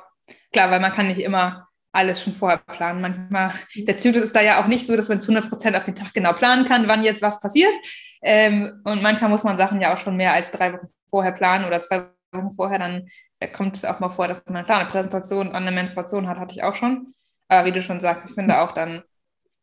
Klar, 0.53 0.71
weil 0.71 0.81
man 0.81 0.93
kann 0.93 1.09
nicht 1.09 1.21
immer 1.21 1.69
alles 1.93 2.23
schon 2.23 2.35
vorher 2.35 2.59
planen. 2.59 3.01
Manchmal, 3.01 3.53
der 3.75 3.99
Zyklus 3.99 4.25
ist 4.25 4.37
da 4.37 4.41
ja 4.41 4.63
auch 4.63 4.67
nicht 4.67 4.87
so, 4.87 4.97
dass 4.97 5.09
man 5.09 5.21
zu 5.21 5.33
100 5.33 5.51
Prozent 5.51 5.77
auf 5.77 5.85
den 5.85 5.95
Tag 5.95 6.13
genau 6.13 6.33
planen 6.33 6.65
kann, 6.65 6.89
wann 6.89 7.05
jetzt 7.05 7.23
was 7.23 7.41
passiert. 7.41 7.73
Ähm, 8.23 8.81
und 8.85 9.03
manchmal 9.03 9.31
muss 9.31 9.45
man 9.45 9.59
Sachen 9.59 9.81
ja 9.81 9.95
auch 9.95 9.99
schon 9.99 10.17
mehr 10.17 10.33
als 10.33 10.53
drei 10.53 10.73
Wochen 10.73 10.87
vorher 11.09 11.33
planen 11.33 11.65
oder 11.65 11.81
zwei 11.81 12.07
Wochen 12.33 12.53
vorher. 12.53 12.79
Dann 12.79 13.09
kommt 13.53 13.77
es 13.77 13.85
auch 13.85 14.01
mal 14.01 14.11
vor, 14.11 14.29
dass 14.29 14.43
man 14.47 14.65
klar 14.65 14.81
eine 14.81 14.89
Präsentation 14.89 15.49
an 15.49 15.67
eine 15.67 15.73
Menstruation 15.73 16.29
hat, 16.29 16.39
hatte 16.39 16.55
ich 16.55 16.63
auch 16.63 16.75
schon. 16.75 17.13
Aber 17.49 17.67
wie 17.67 17.73
du 17.73 17.83
schon 17.83 18.01
sagst, 18.01 18.29
ich 18.29 18.35
finde 18.35 18.61
auch 18.61 18.73
dann 18.73 19.03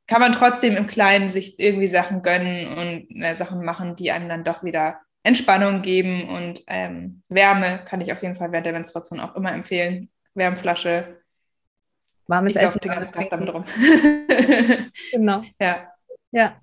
kann 0.08 0.22
man 0.22 0.32
trotzdem 0.32 0.76
im 0.76 0.88
Kleinen 0.88 1.30
sich 1.30 1.60
irgendwie 1.60 1.88
Sachen 1.88 2.22
gönnen 2.22 2.68
und 2.78 3.22
äh, 3.22 3.36
Sachen 3.36 3.64
machen, 3.64 3.96
die 3.96 4.12
einem 4.12 4.30
dann 4.30 4.44
doch 4.44 4.64
wieder 4.64 5.02
Entspannung 5.24 5.82
geben 5.82 6.30
und 6.30 6.64
ähm, 6.68 7.22
Wärme 7.28 7.82
kann 7.84 8.00
ich 8.00 8.14
auf 8.14 8.22
jeden 8.22 8.36
Fall 8.36 8.52
während 8.52 8.66
der 8.66 8.74
Menstruation 8.74 9.20
auch 9.20 9.36
immer 9.36 9.52
empfehlen. 9.52 10.10
Wärmflasche. 10.34 11.18
Warmes 12.28 12.56
ich 12.56 12.62
Essen. 12.62 12.80
Den 12.80 12.92
ganzen 12.92 13.14
Tag 13.14 13.30
damit 13.30 13.54
rum. 13.54 13.66
genau. 15.12 15.44
Ja. 15.60 15.92
Ja. 16.32 16.62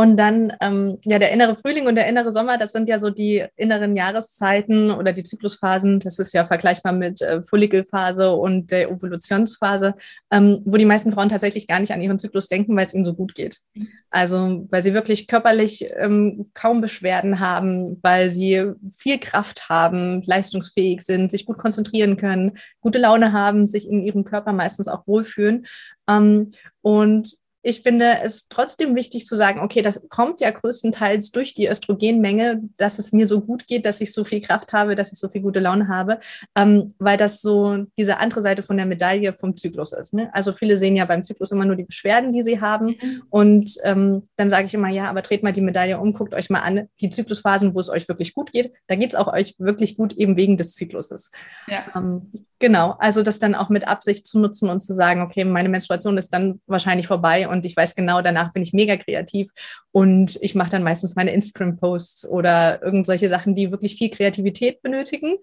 Und 0.00 0.16
dann, 0.16 0.50
ähm, 0.62 0.96
ja, 1.04 1.18
der 1.18 1.30
innere 1.30 1.56
Frühling 1.56 1.86
und 1.86 1.94
der 1.94 2.06
innere 2.06 2.32
Sommer, 2.32 2.56
das 2.56 2.72
sind 2.72 2.88
ja 2.88 2.98
so 2.98 3.10
die 3.10 3.44
inneren 3.56 3.94
Jahreszeiten 3.94 4.90
oder 4.90 5.12
die 5.12 5.24
Zyklusphasen. 5.24 6.00
Das 6.00 6.18
ist 6.18 6.32
ja 6.32 6.46
vergleichbar 6.46 6.94
mit 6.94 7.20
äh, 7.20 7.42
Follikelphase 7.42 8.32
und 8.32 8.70
der 8.70 8.90
Ovulationsphase, 8.90 9.92
ähm, 10.30 10.62
wo 10.64 10.78
die 10.78 10.86
meisten 10.86 11.12
Frauen 11.12 11.28
tatsächlich 11.28 11.66
gar 11.66 11.80
nicht 11.80 11.92
an 11.92 12.00
ihren 12.00 12.18
Zyklus 12.18 12.48
denken, 12.48 12.74
weil 12.76 12.86
es 12.86 12.94
ihnen 12.94 13.04
so 13.04 13.12
gut 13.12 13.34
geht. 13.34 13.60
Also, 14.08 14.66
weil 14.70 14.82
sie 14.82 14.94
wirklich 14.94 15.26
körperlich 15.26 15.86
ähm, 15.98 16.46
kaum 16.54 16.80
Beschwerden 16.80 17.38
haben, 17.38 17.98
weil 18.00 18.30
sie 18.30 18.72
viel 18.96 19.18
Kraft 19.18 19.68
haben, 19.68 20.22
leistungsfähig 20.24 21.02
sind, 21.02 21.30
sich 21.30 21.44
gut 21.44 21.58
konzentrieren 21.58 22.16
können, 22.16 22.52
gute 22.80 22.98
Laune 22.98 23.34
haben, 23.34 23.66
sich 23.66 23.86
in 23.86 24.00
ihrem 24.00 24.24
Körper 24.24 24.54
meistens 24.54 24.88
auch 24.88 25.06
wohlfühlen. 25.06 25.66
Ähm, 26.08 26.52
und 26.80 27.36
ich 27.62 27.82
finde 27.82 28.18
es 28.22 28.48
trotzdem 28.48 28.94
wichtig 28.94 29.26
zu 29.26 29.36
sagen, 29.36 29.60
okay, 29.60 29.82
das 29.82 30.08
kommt 30.08 30.40
ja 30.40 30.50
größtenteils 30.50 31.30
durch 31.30 31.54
die 31.54 31.68
Östrogenmenge, 31.68 32.62
dass 32.76 32.98
es 32.98 33.12
mir 33.12 33.26
so 33.26 33.40
gut 33.40 33.66
geht, 33.66 33.84
dass 33.84 34.00
ich 34.00 34.12
so 34.12 34.24
viel 34.24 34.40
Kraft 34.40 34.72
habe, 34.72 34.94
dass 34.94 35.12
ich 35.12 35.18
so 35.18 35.28
viel 35.28 35.42
gute 35.42 35.60
Laune 35.60 35.88
habe, 35.88 36.20
ähm, 36.56 36.94
weil 36.98 37.18
das 37.18 37.42
so 37.42 37.84
diese 37.98 38.18
andere 38.18 38.40
Seite 38.40 38.62
von 38.62 38.76
der 38.76 38.86
Medaille 38.86 39.32
vom 39.32 39.56
Zyklus 39.56 39.92
ist. 39.92 40.14
Ne? 40.14 40.30
Also 40.32 40.52
viele 40.52 40.78
sehen 40.78 40.96
ja 40.96 41.04
beim 41.04 41.22
Zyklus 41.22 41.50
immer 41.50 41.66
nur 41.66 41.76
die 41.76 41.84
Beschwerden, 41.84 42.32
die 42.32 42.42
sie 42.42 42.60
haben. 42.60 42.96
Mhm. 43.00 43.22
Und 43.28 43.74
ähm, 43.84 44.28
dann 44.36 44.48
sage 44.48 44.66
ich 44.66 44.74
immer, 44.74 44.88
ja, 44.88 45.10
aber 45.10 45.20
dreht 45.20 45.42
mal 45.42 45.52
die 45.52 45.60
Medaille 45.60 45.98
um, 45.98 46.14
guckt 46.14 46.32
euch 46.32 46.48
mal 46.48 46.60
an, 46.60 46.88
die 47.00 47.10
Zyklusphasen, 47.10 47.74
wo 47.74 47.80
es 47.80 47.90
euch 47.90 48.08
wirklich 48.08 48.34
gut 48.34 48.52
geht, 48.52 48.72
da 48.86 48.94
geht 48.94 49.10
es 49.10 49.14
auch 49.14 49.30
euch 49.30 49.54
wirklich 49.58 49.96
gut 49.96 50.14
eben 50.14 50.36
wegen 50.36 50.56
des 50.56 50.74
Zykluses. 50.74 51.30
Ja. 51.68 51.84
Ähm, 51.94 52.30
genau, 52.58 52.96
also 52.98 53.22
das 53.22 53.38
dann 53.38 53.54
auch 53.54 53.68
mit 53.68 53.86
Absicht 53.86 54.26
zu 54.26 54.38
nutzen 54.38 54.70
und 54.70 54.80
zu 54.80 54.94
sagen, 54.94 55.20
okay, 55.20 55.44
meine 55.44 55.68
Menstruation 55.68 56.16
ist 56.16 56.32
dann 56.32 56.60
wahrscheinlich 56.66 57.06
vorbei 57.06 57.48
und 57.50 57.64
ich 57.64 57.76
weiß 57.76 57.94
genau, 57.94 58.22
danach 58.22 58.52
bin 58.52 58.62
ich 58.62 58.72
mega 58.72 58.96
kreativ 58.96 59.50
und 59.92 60.38
ich 60.40 60.54
mache 60.54 60.70
dann 60.70 60.82
meistens 60.82 61.16
meine 61.16 61.32
Instagram-Posts 61.32 62.28
oder 62.28 62.82
irgendwelche 62.82 63.28
Sachen, 63.28 63.54
die 63.54 63.70
wirklich 63.70 63.96
viel 63.96 64.10
Kreativität 64.10 64.82
benötigen, 64.82 65.36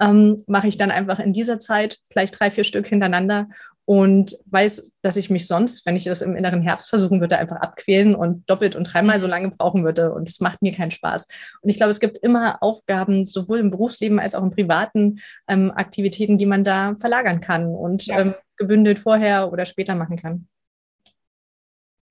ähm, 0.00 0.42
mache 0.46 0.68
ich 0.68 0.76
dann 0.76 0.90
einfach 0.90 1.18
in 1.18 1.32
dieser 1.32 1.58
Zeit 1.58 1.98
vielleicht 2.10 2.38
drei, 2.38 2.50
vier 2.50 2.64
Stück 2.64 2.86
hintereinander 2.86 3.48
und 3.86 4.36
weiß, 4.46 4.92
dass 5.02 5.16
ich 5.16 5.28
mich 5.28 5.46
sonst, 5.46 5.84
wenn 5.84 5.96
ich 5.96 6.04
das 6.04 6.22
im 6.22 6.36
inneren 6.36 6.62
Herbst 6.62 6.88
versuchen 6.88 7.20
würde, 7.20 7.38
einfach 7.38 7.56
abquälen 7.56 8.14
und 8.14 8.48
doppelt 8.48 8.76
und 8.76 8.84
dreimal 8.84 9.20
so 9.20 9.26
lange 9.26 9.50
brauchen 9.50 9.84
würde. 9.84 10.12
Und 10.12 10.26
das 10.26 10.40
macht 10.40 10.62
mir 10.62 10.72
keinen 10.72 10.90
Spaß. 10.90 11.28
Und 11.60 11.68
ich 11.68 11.76
glaube, 11.76 11.90
es 11.90 12.00
gibt 12.00 12.18
immer 12.18 12.62
Aufgaben, 12.62 13.26
sowohl 13.26 13.58
im 13.58 13.70
Berufsleben 13.70 14.18
als 14.18 14.34
auch 14.34 14.42
in 14.42 14.50
privaten 14.50 15.20
ähm, 15.48 15.70
Aktivitäten, 15.74 16.38
die 16.38 16.46
man 16.46 16.64
da 16.64 16.96
verlagern 16.98 17.40
kann 17.40 17.66
und 17.66 18.06
ja. 18.06 18.20
ähm, 18.20 18.34
gebündelt 18.56 18.98
vorher 18.98 19.52
oder 19.52 19.66
später 19.66 19.94
machen 19.94 20.16
kann. 20.16 20.48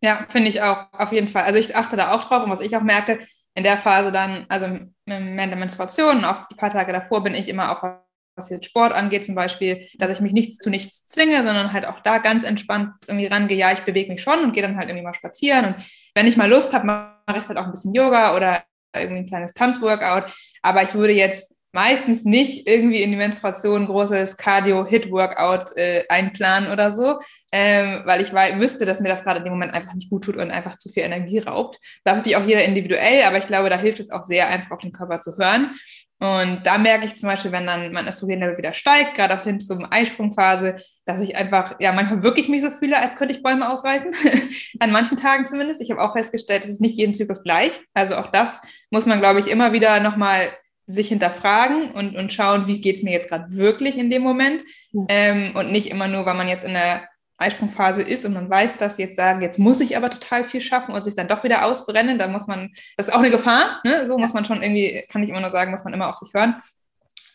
Ja, 0.03 0.25
finde 0.27 0.49
ich 0.49 0.61
auch, 0.61 0.87
auf 0.91 1.13
jeden 1.13 1.29
Fall. 1.29 1.43
Also 1.43 1.57
ich 1.57 1.77
achte 1.77 1.95
da 1.95 2.11
auch 2.11 2.25
drauf 2.25 2.43
und 2.43 2.51
was 2.51 2.59
ich 2.59 2.75
auch 2.75 2.81
merke, 2.81 3.19
in 3.55 3.63
der 3.63 3.77
Phase 3.77 4.11
dann, 4.11 4.45
also 4.49 4.65
während 5.05 5.37
der 5.37 5.55
Menstruation, 5.55 6.25
auch 6.25 6.45
die 6.49 6.55
paar 6.55 6.71
Tage 6.71 6.91
davor, 6.91 7.23
bin 7.23 7.33
ich 7.33 7.47
immer 7.47 7.71
auch, 7.71 8.01
was 8.35 8.49
jetzt 8.49 8.65
Sport 8.65 8.91
angeht 8.91 9.23
zum 9.23 9.33
Beispiel, 9.33 9.87
dass 9.97 10.11
ich 10.11 10.19
mich 10.19 10.33
nichts 10.33 10.57
zu 10.57 10.69
nichts 10.69 11.07
zwinge, 11.07 11.37
sondern 11.37 11.71
halt 11.71 11.87
auch 11.87 12.01
da 12.01 12.17
ganz 12.17 12.43
entspannt 12.43 12.91
irgendwie 13.07 13.27
rangehe, 13.27 13.57
ja, 13.57 13.71
ich 13.71 13.85
bewege 13.85 14.11
mich 14.11 14.21
schon 14.21 14.39
und 14.43 14.51
gehe 14.51 14.61
dann 14.61 14.75
halt 14.75 14.89
irgendwie 14.89 15.05
mal 15.05 15.13
spazieren 15.13 15.67
und 15.67 15.75
wenn 16.15 16.27
ich 16.27 16.35
mal 16.35 16.49
Lust 16.49 16.73
habe, 16.73 16.85
mache 16.85 17.37
ich 17.37 17.47
halt 17.47 17.57
auch 17.57 17.65
ein 17.65 17.71
bisschen 17.71 17.93
Yoga 17.93 18.35
oder 18.35 18.61
irgendwie 18.93 19.21
ein 19.21 19.27
kleines 19.27 19.53
Tanzworkout, 19.53 20.29
aber 20.63 20.83
ich 20.83 20.93
würde 20.95 21.13
jetzt 21.13 21.52
meistens 21.73 22.23
nicht 22.23 22.67
irgendwie 22.67 23.01
in 23.01 23.11
die 23.11 23.17
Menstruation 23.17 23.87
großes 23.87 24.37
Cardio-Hit-Workout 24.37 25.75
äh, 25.75 26.03
einplanen 26.07 26.71
oder 26.71 26.91
so, 26.91 27.19
ähm, 27.51 28.03
weil 28.05 28.21
ich 28.21 28.31
wüsste, 28.31 28.85
dass 28.85 29.01
mir 29.01 29.09
das 29.09 29.23
gerade 29.23 29.39
in 29.39 29.45
dem 29.45 29.53
Moment 29.53 29.73
einfach 29.73 29.93
nicht 29.95 30.09
gut 30.09 30.23
tut 30.23 30.37
und 30.37 30.51
einfach 30.51 30.77
zu 30.77 30.89
viel 30.89 31.03
Energie 31.03 31.39
raubt. 31.39 31.77
Das 32.03 32.13
ist 32.13 32.19
natürlich 32.19 32.37
auch 32.37 32.47
jeder 32.47 32.63
individuell, 32.63 33.23
aber 33.23 33.39
ich 33.39 33.47
glaube, 33.47 33.69
da 33.69 33.77
hilft 33.77 33.99
es 33.99 34.11
auch 34.11 34.23
sehr, 34.23 34.47
einfach 34.47 34.71
auf 34.71 34.79
den 34.79 34.93
Körper 34.93 35.19
zu 35.19 35.35
hören. 35.37 35.75
Und 36.19 36.61
da 36.63 36.77
merke 36.77 37.05
ich 37.05 37.17
zum 37.17 37.27
Beispiel, 37.27 37.51
wenn 37.51 37.67
dann 37.67 37.91
mein 37.91 38.07
Östrogenlevel 38.07 38.57
wieder 38.57 38.73
steigt, 38.73 39.15
gerade 39.15 39.33
auch 39.33 39.43
hin 39.43 39.59
zur 39.59 39.91
Eisprungphase, 39.91 40.77
dass 41.05 41.19
ich 41.19 41.35
einfach, 41.35 41.75
ja, 41.79 41.91
manchmal 41.91 42.23
wirklich 42.23 42.47
mich 42.47 42.61
so 42.61 42.69
fühle, 42.69 42.97
als 42.97 43.17
könnte 43.17 43.33
ich 43.33 43.43
Bäume 43.43 43.69
ausreißen. 43.69 44.11
An 44.79 44.91
manchen 44.91 45.17
Tagen 45.17 45.47
zumindest. 45.47 45.81
Ich 45.81 45.91
habe 45.91 46.01
auch 46.01 46.13
festgestellt, 46.13 46.63
es 46.63 46.69
ist 46.69 46.81
nicht 46.81 46.97
jeden 46.97 47.13
Zyklus 47.13 47.43
gleich. 47.43 47.81
Also 47.93 48.15
auch 48.15 48.27
das 48.27 48.61
muss 48.89 49.05
man, 49.05 49.19
glaube 49.19 49.41
ich, 49.41 49.47
immer 49.47 49.73
wieder 49.73 49.99
nochmal 49.99 50.47
sich 50.85 51.07
hinterfragen 51.07 51.91
und, 51.91 52.15
und 52.15 52.33
schauen, 52.33 52.67
wie 52.67 52.81
geht 52.81 52.97
es 52.97 53.03
mir 53.03 53.11
jetzt 53.11 53.29
gerade 53.29 53.45
wirklich 53.55 53.97
in 53.97 54.09
dem 54.09 54.21
Moment. 54.21 54.63
Ähm, 55.07 55.55
und 55.55 55.71
nicht 55.71 55.89
immer 55.89 56.07
nur, 56.07 56.25
weil 56.25 56.35
man 56.35 56.49
jetzt 56.49 56.65
in 56.65 56.73
der 56.73 57.07
Eisprungphase 57.37 58.01
ist 58.01 58.25
und 58.25 58.33
man 58.33 58.49
weiß 58.49 58.77
das, 58.77 58.97
jetzt 58.97 59.15
sagen, 59.15 59.41
jetzt 59.41 59.59
muss 59.59 59.81
ich 59.81 59.97
aber 59.97 60.09
total 60.09 60.43
viel 60.43 60.61
schaffen 60.61 60.93
und 60.93 61.05
sich 61.05 61.15
dann 61.15 61.27
doch 61.27 61.43
wieder 61.43 61.65
ausbrennen. 61.65 62.17
Da 62.17 62.27
muss 62.27 62.47
man, 62.47 62.71
das 62.97 63.07
ist 63.07 63.13
auch 63.13 63.19
eine 63.19 63.31
Gefahr, 63.31 63.81
ne? 63.83 64.05
so 64.05 64.17
muss 64.17 64.33
man 64.33 64.45
schon 64.45 64.61
irgendwie, 64.61 65.03
kann 65.09 65.23
ich 65.23 65.29
immer 65.29 65.41
nur 65.41 65.51
sagen, 65.51 65.71
muss 65.71 65.83
man 65.83 65.93
immer 65.93 66.09
auf 66.09 66.17
sich 66.17 66.33
hören. 66.33 66.61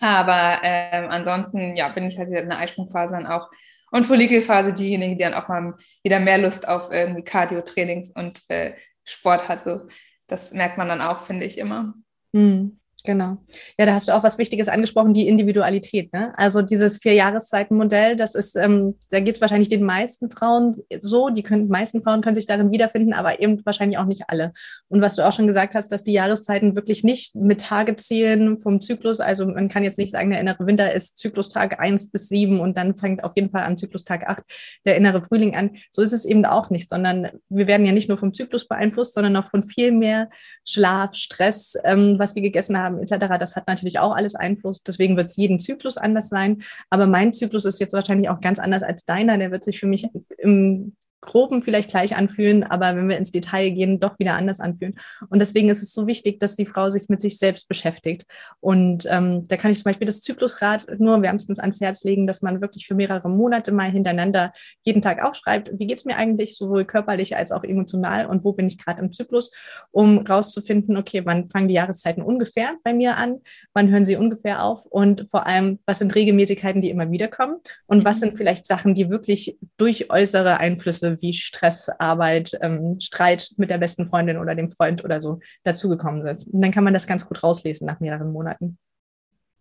Aber 0.01 0.61
ähm, 0.63 1.07
ansonsten, 1.11 1.77
ja, 1.77 1.89
bin 1.89 2.07
ich 2.07 2.17
halt 2.19 2.31
wieder 2.31 2.43
in 2.43 2.51
der 2.51 2.61
Eisprungphase 2.61 3.15
dann 3.15 3.27
auch. 3.27 3.49
Und 3.91 4.05
Follikelphase 4.05 4.73
diejenigen, 4.73 5.17
die 5.17 5.25
dann 5.25 5.35
auch 5.35 5.49
mal 5.49 5.75
wieder 6.03 6.21
mehr 6.21 6.39
Lust 6.39 6.69
auf 6.69 6.93
irgendwie 6.93 7.25
Cardio-Trainings 7.25 8.11
und 8.11 8.43
äh, 8.49 8.75
Sport 9.05 9.49
hat. 9.49 9.65
So, 9.65 9.89
das 10.27 10.53
merkt 10.53 10.79
man 10.79 10.89
dann 10.89 11.01
auch, 11.01 11.25
finde 11.25 11.47
ich 11.47 11.59
immer. 11.59 11.95
Hm. 12.35 12.78
Genau. 13.05 13.39
Ja, 13.79 13.87
da 13.87 13.95
hast 13.95 14.09
du 14.09 14.13
auch 14.13 14.25
was 14.25 14.39
Wichtiges 14.39 14.67
angesprochen, 14.67 15.15
die 15.15 15.29
Individualität. 15.29 16.13
Ne? 16.13 16.37
Also 16.37 16.63
dieses 16.63 16.99
Vier-Jahreszeiten-Modell, 16.99 18.17
das 18.17 18.35
ist, 18.35 18.57
ähm, 18.57 18.93
da 19.11 19.21
geht 19.21 19.37
es 19.37 19.41
wahrscheinlich 19.41 19.69
den 19.69 19.85
meisten 19.85 20.31
Frauen 20.31 20.77
so, 20.99 21.29
die 21.29 21.45
können, 21.45 21.69
meisten 21.69 22.03
Frauen 22.03 22.23
können 22.23 22.35
sich 22.35 22.47
darin 22.47 22.73
wiederfinden, 22.73 23.13
aber 23.13 23.41
eben 23.41 23.65
wahrscheinlich 23.65 23.99
auch 23.99 24.05
nicht 24.05 24.25
alle. 24.27 24.53
Und 24.89 25.01
was 25.01 25.15
du 25.15 25.27
auch 25.27 25.33
schon 25.33 25.47
gesagt 25.47 25.75
hast, 25.75 25.93
dass 25.93 26.03
die 26.03 26.13
Jahreszeiten 26.13 26.75
wirklich 26.75 27.05
nicht 27.05 27.37
mit 27.37 27.61
Tage 27.61 27.95
zählen 27.95 28.59
vom 28.59 28.81
Zyklus. 28.81 29.21
Also 29.21 29.47
man 29.47 29.69
kann 29.69 29.85
jetzt 29.85 29.99
nicht 29.99 30.11
sagen, 30.11 30.31
der 30.31 30.41
innere 30.41 30.67
Winter 30.67 30.93
ist 30.93 31.19
Zyklustag 31.19 31.79
1 31.79 32.11
bis 32.11 32.29
7 32.29 32.59
und 32.59 32.77
dann 32.77 32.97
fängt 32.97 33.23
auf 33.23 33.33
jeden 33.37 33.51
Fall 33.51 33.63
am 33.63 33.79
Zyklustag 33.79 34.29
8 34.29 34.43
der 34.85 34.97
innere 34.97 35.23
Frühling 35.23 35.55
an. 35.55 35.71
So 35.93 36.03
ist 36.03 36.13
es 36.13 36.25
eben 36.25 36.45
auch 36.45 36.71
nicht, 36.71 36.91
sondern 36.91 37.29
wir 37.49 37.69
werden 37.69 37.87
ja 37.87 37.93
nicht 37.93 38.09
nur 38.09 38.19
vom 38.19 38.35
Zyklus 38.35 38.67
beeinflusst, 38.67 39.15
sondern 39.15 39.37
auch 39.37 39.47
von 39.47 39.63
viel 39.63 39.93
mehr 39.93 40.29
Schlaf, 40.65 41.15
Stress, 41.15 41.79
ähm, 41.85 42.19
was 42.19 42.35
wir 42.35 42.43
gegessen 42.43 42.77
haben 42.77 42.88
haben 42.89 42.99
etc., 42.99 43.39
das 43.39 43.57
hat 43.57 43.67
natürlich 43.67 43.99
auch 43.99 44.15
alles 44.15 44.35
Einfluss. 44.35 44.83
Deswegen 44.83 45.17
wird 45.17 45.27
es 45.27 45.37
jeden 45.37 45.61
Zyklus 45.61 45.97
anders 45.97 46.29
sein. 46.29 46.63
Aber 46.91 47.07
mein 47.07 47.33
Zyklus 47.33 47.65
ist 47.65 47.81
jetzt 47.81 47.93
wahrscheinlich 47.93 48.29
auch 48.29 48.41
ganz 48.41 48.59
anders 48.59 48.83
als 48.83 49.05
deiner. 49.05 49.39
Der 49.39 49.51
wird 49.51 49.65
sich 49.65 49.79
für 49.79 49.87
mich 49.87 50.09
im 50.39 50.95
Groben 51.21 51.63
vielleicht 51.63 51.91
gleich 51.91 52.17
anfühlen, 52.17 52.63
aber 52.63 52.95
wenn 52.95 53.09
wir 53.09 53.19
ins 53.19 53.33
Detail 53.33 53.71
gehen, 53.71 53.99
doch 53.99 54.19
wieder 54.19 54.35
anders 54.35 54.61
anfühlen. 54.61 54.95
Und 55.29 55.41
deswegen 55.41 55.69
ist 55.69 55.83
es 55.83 55.93
so 55.93 56.07
wichtig, 56.07 56.39
dass 56.39 56.55
die 56.55 56.67
Frau 56.67 56.91
sich 56.91 57.09
mit 57.09 57.21
sich 57.21 57.39
selbst 57.39 57.69
beschäftigt. 57.69 58.25
Und 58.61 59.07
ähm, 59.11 59.47
da 59.49 59.57
kann 59.57 59.71
ich 59.73 59.79
zum 59.79 59.85
Beispiel 59.85 60.07
das 60.07 60.21
Zyklusrad 60.21 60.87
nur 60.99 61.21
wärmstens 61.23 61.59
ans 61.59 61.81
Herz 61.81 62.05
legen, 62.05 62.27
dass 62.27 62.43
man 62.43 62.61
wirklich 62.61 62.87
für 62.87 62.95
mehrere 62.95 63.29
Monate 63.29 63.73
mal 63.73 63.91
hintereinander 63.91 64.53
jeden 64.83 65.03
Tag 65.03 65.25
aufschreibt, 65.25 65.73
wie 65.79 65.87
geht 65.87 65.99
es 65.99 66.05
mir 66.05 66.17
eigentlich, 66.17 66.57
sowohl 66.57 66.85
körperlich 66.85 67.37
als 67.37 67.51
auch 67.51 67.65
emotional 67.65 68.27
und 68.27 68.45
wo 68.45 68.53
bin 68.53 68.69
ich 68.69 68.79
gerade 68.79 69.01
im 69.01 69.13
Zyklus, 69.13 69.51
um 69.91 70.19
rauszufinden, 70.19 70.97
okay, 70.97 71.23
wann 71.25 71.49
fangen 71.49 71.69
die 71.69 71.75
Jahreszeiten 71.75 72.23
ungefähr 72.23 72.77
bei 72.85 72.95
mir 72.95 73.17
an, 73.17 73.41
wann 73.73 73.91
hören 73.91 74.05
sie 74.05 74.17
ungefähr 74.17 74.63
auf 74.63 74.87
und 74.87 75.27
vor 75.31 75.47
allem, 75.47 75.79
was 75.87 75.99
sind 75.99 76.15
Regelmäßigkeiten, 76.15 76.81
die 76.81 76.91
immer 76.91 77.11
wieder 77.11 77.29
kommen 77.29 77.57
und 77.87 78.05
was 78.05 78.17
mhm. 78.17 78.21
sind 78.21 78.37
vielleicht 78.37 78.67
Sachen, 78.67 78.95
die 78.95 79.11
wirklich 79.11 79.59
durch 79.77 80.11
äußere 80.11 80.59
Einflüsse 80.59 81.08
wie 81.21 81.33
Stress, 81.33 81.89
Arbeit, 81.99 82.59
ähm, 82.61 82.99
Streit 83.01 83.51
mit 83.57 83.71
der 83.71 83.79
besten 83.79 84.07
Freundin 84.07 84.39
oder 84.39 84.55
dem 84.55 84.69
Freund 84.69 85.05
oder 85.05 85.21
so 85.21 85.41
dazugekommen 85.65 86.27
ist. 86.27 86.49
Und 86.49 86.61
dann 86.61 86.73
kann 86.73 86.85
man 86.85 86.93
das 86.93 87.07
ganz 87.07 87.27
gut 87.27 87.43
rauslesen 87.43 87.87
nach 87.87 88.01
mehreren 88.01 88.33
Monaten. 88.33 88.79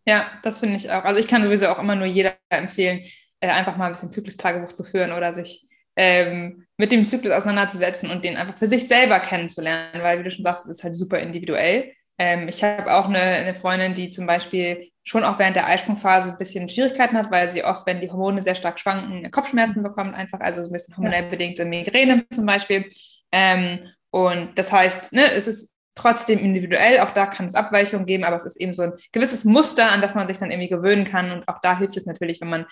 Ja, 0.05 0.25
das 0.43 0.59
finde 0.59 0.77
ich 0.77 0.91
auch. 0.91 1.03
Also 1.03 1.19
ich 1.19 1.27
kann 1.27 1.43
sowieso 1.43 1.67
auch 1.67 1.79
immer 1.79 1.95
nur 1.95 2.05
jeder 2.05 2.35
empfehlen, 2.49 3.01
äh, 3.39 3.49
einfach 3.49 3.77
mal 3.77 3.87
ein 3.87 3.91
bisschen 3.91 4.11
Zyklus-Tagebuch 4.11 4.71
zu 4.71 4.83
führen 4.83 5.11
oder 5.11 5.33
sich 5.33 5.67
ähm, 5.97 6.65
mit 6.77 6.91
dem 6.91 7.05
Zyklus 7.05 7.33
auseinanderzusetzen 7.33 8.11
und 8.11 8.23
den 8.23 8.37
einfach 8.37 8.55
für 8.55 8.67
sich 8.67 8.87
selber 8.87 9.19
kennenzulernen, 9.19 10.01
weil, 10.01 10.19
wie 10.19 10.23
du 10.23 10.31
schon 10.31 10.43
sagst, 10.43 10.65
es 10.65 10.77
ist 10.77 10.83
halt 10.83 10.95
super 10.95 11.19
individuell. 11.19 11.91
Ähm, 12.17 12.47
ich 12.47 12.63
habe 12.63 12.93
auch 12.93 13.05
eine, 13.05 13.19
eine, 13.19 13.53
Freundin, 13.53 13.93
die 13.93 14.09
zum 14.09 14.25
Beispiel 14.25 14.89
schon 15.03 15.23
auch 15.23 15.37
während 15.37 15.55
der 15.55 15.67
Eisprungphase 15.67 16.31
ein 16.31 16.37
bisschen 16.37 16.67
Schwierigkeiten 16.67 17.17
hat, 17.17 17.31
weil 17.31 17.49
sie 17.49 17.63
oft, 17.63 17.85
wenn 17.85 18.01
die 18.01 18.09
Hormone 18.09 18.41
sehr 18.41 18.55
stark 18.55 18.79
schwanken, 18.79 19.29
Kopfschmerzen 19.29 19.83
bekommt, 19.83 20.15
einfach, 20.15 20.39
also 20.39 20.63
so 20.63 20.69
ein 20.69 20.73
bisschen 20.73 20.97
hormonell 20.97 21.29
bedingte 21.29 21.65
Migräne 21.65 22.25
zum 22.33 22.45
Beispiel. 22.45 22.89
Ähm, 23.31 23.79
und 24.09 24.57
das 24.57 24.71
heißt, 24.71 25.13
ne, 25.13 25.31
es 25.31 25.47
ist 25.47 25.75
trotzdem 25.93 26.39
individuell, 26.39 26.99
auch 26.99 27.11
da 27.11 27.25
kann 27.25 27.47
es 27.47 27.55
Abweichungen 27.55 28.05
geben, 28.05 28.23
aber 28.23 28.35
es 28.35 28.45
ist 28.45 28.59
eben 28.59 28.73
so 28.73 28.83
ein 28.83 28.93
gewisses 29.11 29.45
Muster, 29.45 29.91
an 29.91 30.01
das 30.01 30.15
man 30.15 30.27
sich 30.27 30.37
dann 30.37 30.51
irgendwie 30.51 30.69
gewöhnen 30.69 31.05
kann. 31.05 31.31
Und 31.31 31.47
auch 31.47 31.59
da 31.61 31.77
hilft 31.77 31.97
es 31.97 32.05
natürlich, 32.05 32.41
wenn 32.41 32.49
man 32.49 32.65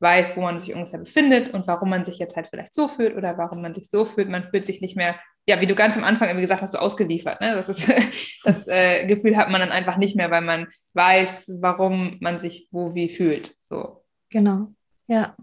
weiß, 0.00 0.36
wo 0.36 0.42
man 0.42 0.58
sich 0.58 0.74
ungefähr 0.74 0.98
befindet 0.98 1.54
und 1.54 1.66
warum 1.66 1.90
man 1.90 2.04
sich 2.04 2.18
jetzt 2.18 2.36
halt 2.36 2.48
vielleicht 2.48 2.74
so 2.74 2.88
fühlt 2.88 3.16
oder 3.16 3.38
warum 3.38 3.62
man 3.62 3.72
sich 3.72 3.88
so 3.88 4.04
fühlt. 4.04 4.28
Man 4.28 4.44
fühlt 4.44 4.64
sich 4.64 4.80
nicht 4.80 4.96
mehr 4.96 5.14
ja, 5.46 5.60
wie 5.60 5.66
du 5.66 5.74
ganz 5.74 5.96
am 5.96 6.04
Anfang 6.04 6.28
irgendwie 6.28 6.42
gesagt 6.42 6.62
hast, 6.62 6.72
so 6.72 6.78
ausgeliefert. 6.78 7.40
Ne? 7.40 7.54
Das, 7.54 7.68
ist, 7.68 7.92
das 8.44 8.68
äh, 8.68 9.06
Gefühl 9.06 9.36
hat 9.36 9.50
man 9.50 9.60
dann 9.60 9.72
einfach 9.72 9.96
nicht 9.96 10.16
mehr, 10.16 10.30
weil 10.30 10.42
man 10.42 10.68
weiß, 10.94 11.58
warum 11.60 12.18
man 12.20 12.38
sich 12.38 12.68
wo 12.70 12.94
wie 12.94 13.08
fühlt. 13.08 13.54
So. 13.62 14.04
Genau, 14.30 14.68
ja. 15.06 15.36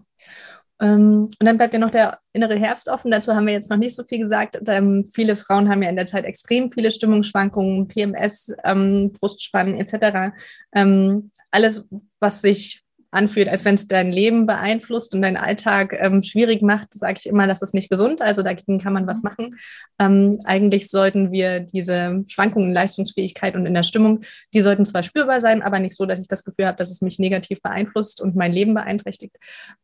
Ähm, 0.80 1.28
und 1.38 1.44
dann 1.44 1.58
bleibt 1.58 1.74
ja 1.74 1.80
noch 1.80 1.90
der 1.90 2.18
innere 2.32 2.58
Herbst 2.58 2.88
offen. 2.88 3.10
Dazu 3.10 3.34
haben 3.34 3.46
wir 3.46 3.52
jetzt 3.52 3.70
noch 3.70 3.76
nicht 3.76 3.94
so 3.94 4.02
viel 4.02 4.18
gesagt. 4.18 4.58
Ähm, 4.66 5.10
viele 5.12 5.36
Frauen 5.36 5.68
haben 5.68 5.82
ja 5.82 5.90
in 5.90 5.96
der 5.96 6.06
Zeit 6.06 6.24
extrem 6.24 6.70
viele 6.70 6.90
Stimmungsschwankungen, 6.90 7.86
PMS, 7.86 8.54
ähm, 8.64 9.12
Brustspannen 9.12 9.74
etc. 9.74 10.32
Ähm, 10.74 11.30
alles, 11.50 11.86
was 12.18 12.40
sich 12.40 12.82
anfühlt, 13.10 13.48
als 13.48 13.64
wenn 13.64 13.74
es 13.74 13.88
dein 13.88 14.12
Leben 14.12 14.46
beeinflusst 14.46 15.14
und 15.14 15.22
deinen 15.22 15.36
Alltag 15.36 15.96
ähm, 15.98 16.22
schwierig 16.22 16.62
macht, 16.62 16.94
sage 16.94 17.18
ich 17.18 17.26
immer, 17.26 17.46
das 17.46 17.62
ist 17.62 17.74
nicht 17.74 17.90
gesund. 17.90 18.22
Also 18.22 18.42
dagegen 18.42 18.78
kann 18.78 18.92
man 18.92 19.06
was 19.06 19.22
mhm. 19.22 19.30
machen. 19.30 19.56
Ähm, 19.98 20.40
eigentlich 20.44 20.88
sollten 20.88 21.32
wir 21.32 21.60
diese 21.60 22.22
Schwankungen 22.28 22.68
in 22.68 22.74
Leistungsfähigkeit 22.74 23.54
und 23.56 23.66
in 23.66 23.74
der 23.74 23.82
Stimmung, 23.82 24.20
die 24.54 24.60
sollten 24.60 24.84
zwar 24.84 25.02
spürbar 25.02 25.40
sein, 25.40 25.62
aber 25.62 25.80
nicht 25.80 25.96
so, 25.96 26.06
dass 26.06 26.20
ich 26.20 26.28
das 26.28 26.44
Gefühl 26.44 26.66
habe, 26.66 26.78
dass 26.78 26.90
es 26.90 27.00
mich 27.00 27.18
negativ 27.18 27.60
beeinflusst 27.62 28.20
und 28.20 28.36
mein 28.36 28.52
Leben 28.52 28.74
beeinträchtigt. 28.74 29.36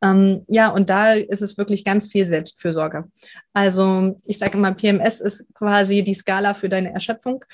Ähm, 0.02 0.42
ja, 0.46 0.68
und 0.68 0.88
da 0.90 1.12
ist 1.12 1.42
es 1.42 1.58
wirklich 1.58 1.84
ganz 1.84 2.10
viel 2.10 2.26
Selbstfürsorge. 2.26 3.04
Also 3.52 4.16
ich 4.24 4.38
sage 4.38 4.56
immer, 4.56 4.72
PMS 4.72 5.20
ist 5.20 5.52
quasi 5.54 6.02
die 6.02 6.14
Skala 6.14 6.54
für 6.54 6.68
deine 6.68 6.92
Erschöpfung. 6.92 7.44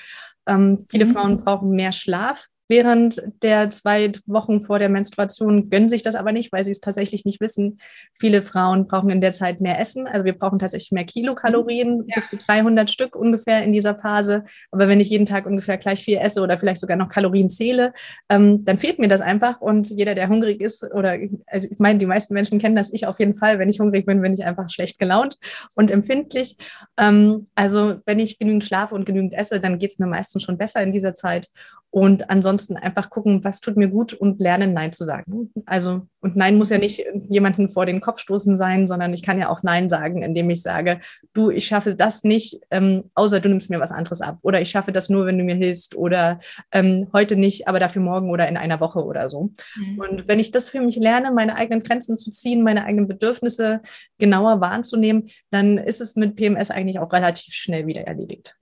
Ähm, 0.45 0.85
viele 0.89 1.05
mhm. 1.05 1.13
Frauen 1.13 1.37
brauchen 1.43 1.71
mehr 1.71 1.91
Schlaf, 1.91 2.47
während 2.73 3.21
der 3.43 3.69
zwei 3.69 4.11
Wochen 4.25 4.59
vor 4.59 4.79
der 4.79 4.89
Menstruation, 4.89 5.69
gönnen 5.69 5.89
sich 5.89 6.01
das 6.01 6.15
aber 6.15 6.31
nicht, 6.31 6.51
weil 6.51 6.63
sie 6.63 6.71
es 6.71 6.79
tatsächlich 6.79 7.23
nicht 7.23 7.39
wissen. 7.39 7.77
Viele 8.13 8.41
Frauen 8.41 8.87
brauchen 8.87 9.11
in 9.11 9.21
der 9.21 9.31
Zeit 9.31 9.61
mehr 9.61 9.79
Essen. 9.79 10.07
Also 10.07 10.25
wir 10.25 10.33
brauchen 10.33 10.57
tatsächlich 10.57 10.91
mehr 10.91 11.03
Kilokalorien, 11.03 11.99
mhm. 11.99 12.05
ja. 12.07 12.15
bis 12.15 12.29
zu 12.29 12.37
300 12.37 12.89
Stück 12.89 13.15
ungefähr 13.15 13.63
in 13.63 13.73
dieser 13.73 13.93
Phase. 13.93 14.45
Aber 14.71 14.87
wenn 14.87 14.99
ich 14.99 15.11
jeden 15.11 15.27
Tag 15.27 15.45
ungefähr 15.45 15.77
gleich 15.77 16.03
viel 16.03 16.17
esse 16.17 16.41
oder 16.41 16.57
vielleicht 16.57 16.81
sogar 16.81 16.97
noch 16.97 17.09
Kalorien 17.09 17.47
zähle, 17.47 17.93
ähm, 18.27 18.65
dann 18.65 18.79
fehlt 18.79 18.97
mir 18.97 19.07
das 19.07 19.21
einfach. 19.21 19.61
Und 19.61 19.91
jeder, 19.91 20.15
der 20.15 20.27
hungrig 20.27 20.59
ist, 20.59 20.83
oder 20.95 21.15
also 21.45 21.67
ich 21.69 21.77
meine, 21.77 21.99
die 21.99 22.07
meisten 22.07 22.33
Menschen 22.33 22.57
kennen 22.57 22.75
das, 22.75 22.91
ich 22.91 23.05
auf 23.05 23.19
jeden 23.19 23.35
Fall. 23.35 23.59
Wenn 23.59 23.69
ich 23.69 23.79
hungrig 23.79 24.07
bin, 24.07 24.23
bin 24.23 24.33
ich 24.33 24.45
einfach 24.45 24.71
schlecht 24.71 24.97
gelaunt 24.97 25.37
und 25.75 25.91
empfindlich. 25.91 26.57
Ähm, 26.97 27.45
also 27.53 27.97
wenn 28.07 28.17
ich 28.17 28.39
genügend 28.39 28.63
schlafe 28.63 28.95
und 28.95 29.05
genügend 29.05 29.35
esse, 29.35 29.59
dann 29.59 29.77
geht 29.77 29.91
es 29.91 29.99
mir 29.99 30.07
meistens 30.07 30.41
schon 30.41 30.57
besser 30.57 30.81
in 30.81 30.91
dieser 30.91 31.13
Zeit. 31.13 31.49
Und 31.93 32.31
ansonsten 32.31 32.75
einfach 32.75 33.11
gucken, 33.11 33.43
was 33.43 33.61
tut 33.61 33.77
mir 33.77 33.87
gut 33.87 34.13
und 34.13 34.39
lernen, 34.39 34.73
Nein 34.73 34.91
zu 34.93 35.05
sagen. 35.05 35.53
Also, 35.67 36.07
und 36.21 36.35
Nein 36.35 36.57
muss 36.57 36.71
ja 36.71 36.79
nicht 36.79 37.05
jemanden 37.29 37.69
vor 37.69 37.85
den 37.85 38.01
Kopf 38.01 38.17
stoßen 38.17 38.55
sein, 38.55 38.87
sondern 38.87 39.13
ich 39.13 39.21
kann 39.21 39.37
ja 39.37 39.49
auch 39.49 39.61
Nein 39.61 39.89
sagen, 39.89 40.23
indem 40.23 40.49
ich 40.49 40.63
sage, 40.63 41.01
du, 41.33 41.51
ich 41.51 41.67
schaffe 41.67 41.93
das 41.93 42.23
nicht, 42.23 42.59
ähm, 42.71 43.11
außer 43.13 43.39
du 43.39 43.49
nimmst 43.49 43.69
mir 43.69 43.79
was 43.79 43.91
anderes 43.91 44.21
ab. 44.21 44.39
Oder 44.41 44.59
ich 44.59 44.71
schaffe 44.71 44.91
das 44.91 45.09
nur, 45.09 45.27
wenn 45.27 45.37
du 45.37 45.43
mir 45.43 45.53
hilfst. 45.53 45.93
Oder 45.95 46.39
ähm, 46.71 47.09
heute 47.13 47.35
nicht, 47.35 47.67
aber 47.67 47.79
dafür 47.79 48.01
morgen 48.01 48.31
oder 48.31 48.47
in 48.47 48.57
einer 48.57 48.79
Woche 48.79 49.05
oder 49.05 49.29
so. 49.29 49.51
Mhm. 49.75 49.99
Und 49.99 50.27
wenn 50.27 50.39
ich 50.39 50.49
das 50.49 50.71
für 50.71 50.81
mich 50.81 50.95
lerne, 50.95 51.31
meine 51.31 51.57
eigenen 51.57 51.83
Grenzen 51.83 52.17
zu 52.17 52.31
ziehen, 52.31 52.63
meine 52.63 52.85
eigenen 52.85 53.07
Bedürfnisse 53.07 53.81
genauer 54.17 54.61
wahrzunehmen, 54.61 55.29
dann 55.51 55.77
ist 55.77 56.01
es 56.01 56.15
mit 56.15 56.37
PMS 56.37 56.71
eigentlich 56.71 56.97
auch 56.97 57.13
relativ 57.13 57.53
schnell 57.53 57.85
wieder 57.85 58.01
erledigt. 58.01 58.57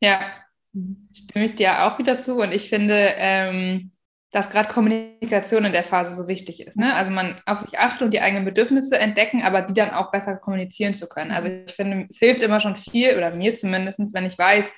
Ja, 0.00 0.20
Stimme 1.12 1.44
ich 1.44 1.54
dir 1.54 1.84
auch 1.84 1.98
wieder 1.98 2.18
zu 2.18 2.40
und 2.40 2.52
ich 2.52 2.68
finde, 2.68 3.14
ähm, 3.16 3.92
dass 4.32 4.50
gerade 4.50 4.68
Kommunikation 4.68 5.64
in 5.64 5.72
der 5.72 5.84
Phase 5.84 6.14
so 6.14 6.28
wichtig 6.28 6.66
ist. 6.66 6.76
Ne? 6.76 6.94
Also 6.94 7.10
man 7.10 7.40
auf 7.46 7.60
sich 7.60 7.78
achten 7.78 8.04
und 8.04 8.10
die 8.12 8.20
eigenen 8.20 8.44
Bedürfnisse 8.44 8.98
entdecken, 8.98 9.42
aber 9.42 9.62
die 9.62 9.72
dann 9.72 9.90
auch 9.90 10.10
besser 10.10 10.36
kommunizieren 10.36 10.94
zu 10.94 11.08
können. 11.08 11.30
Also 11.30 11.48
ich 11.48 11.72
finde, 11.72 12.06
es 12.10 12.18
hilft 12.18 12.42
immer 12.42 12.60
schon 12.60 12.76
viel, 12.76 13.16
oder 13.16 13.34
mir 13.34 13.54
zumindest, 13.54 14.00
wenn 14.12 14.26
ich 14.26 14.38
weiß, 14.38 14.70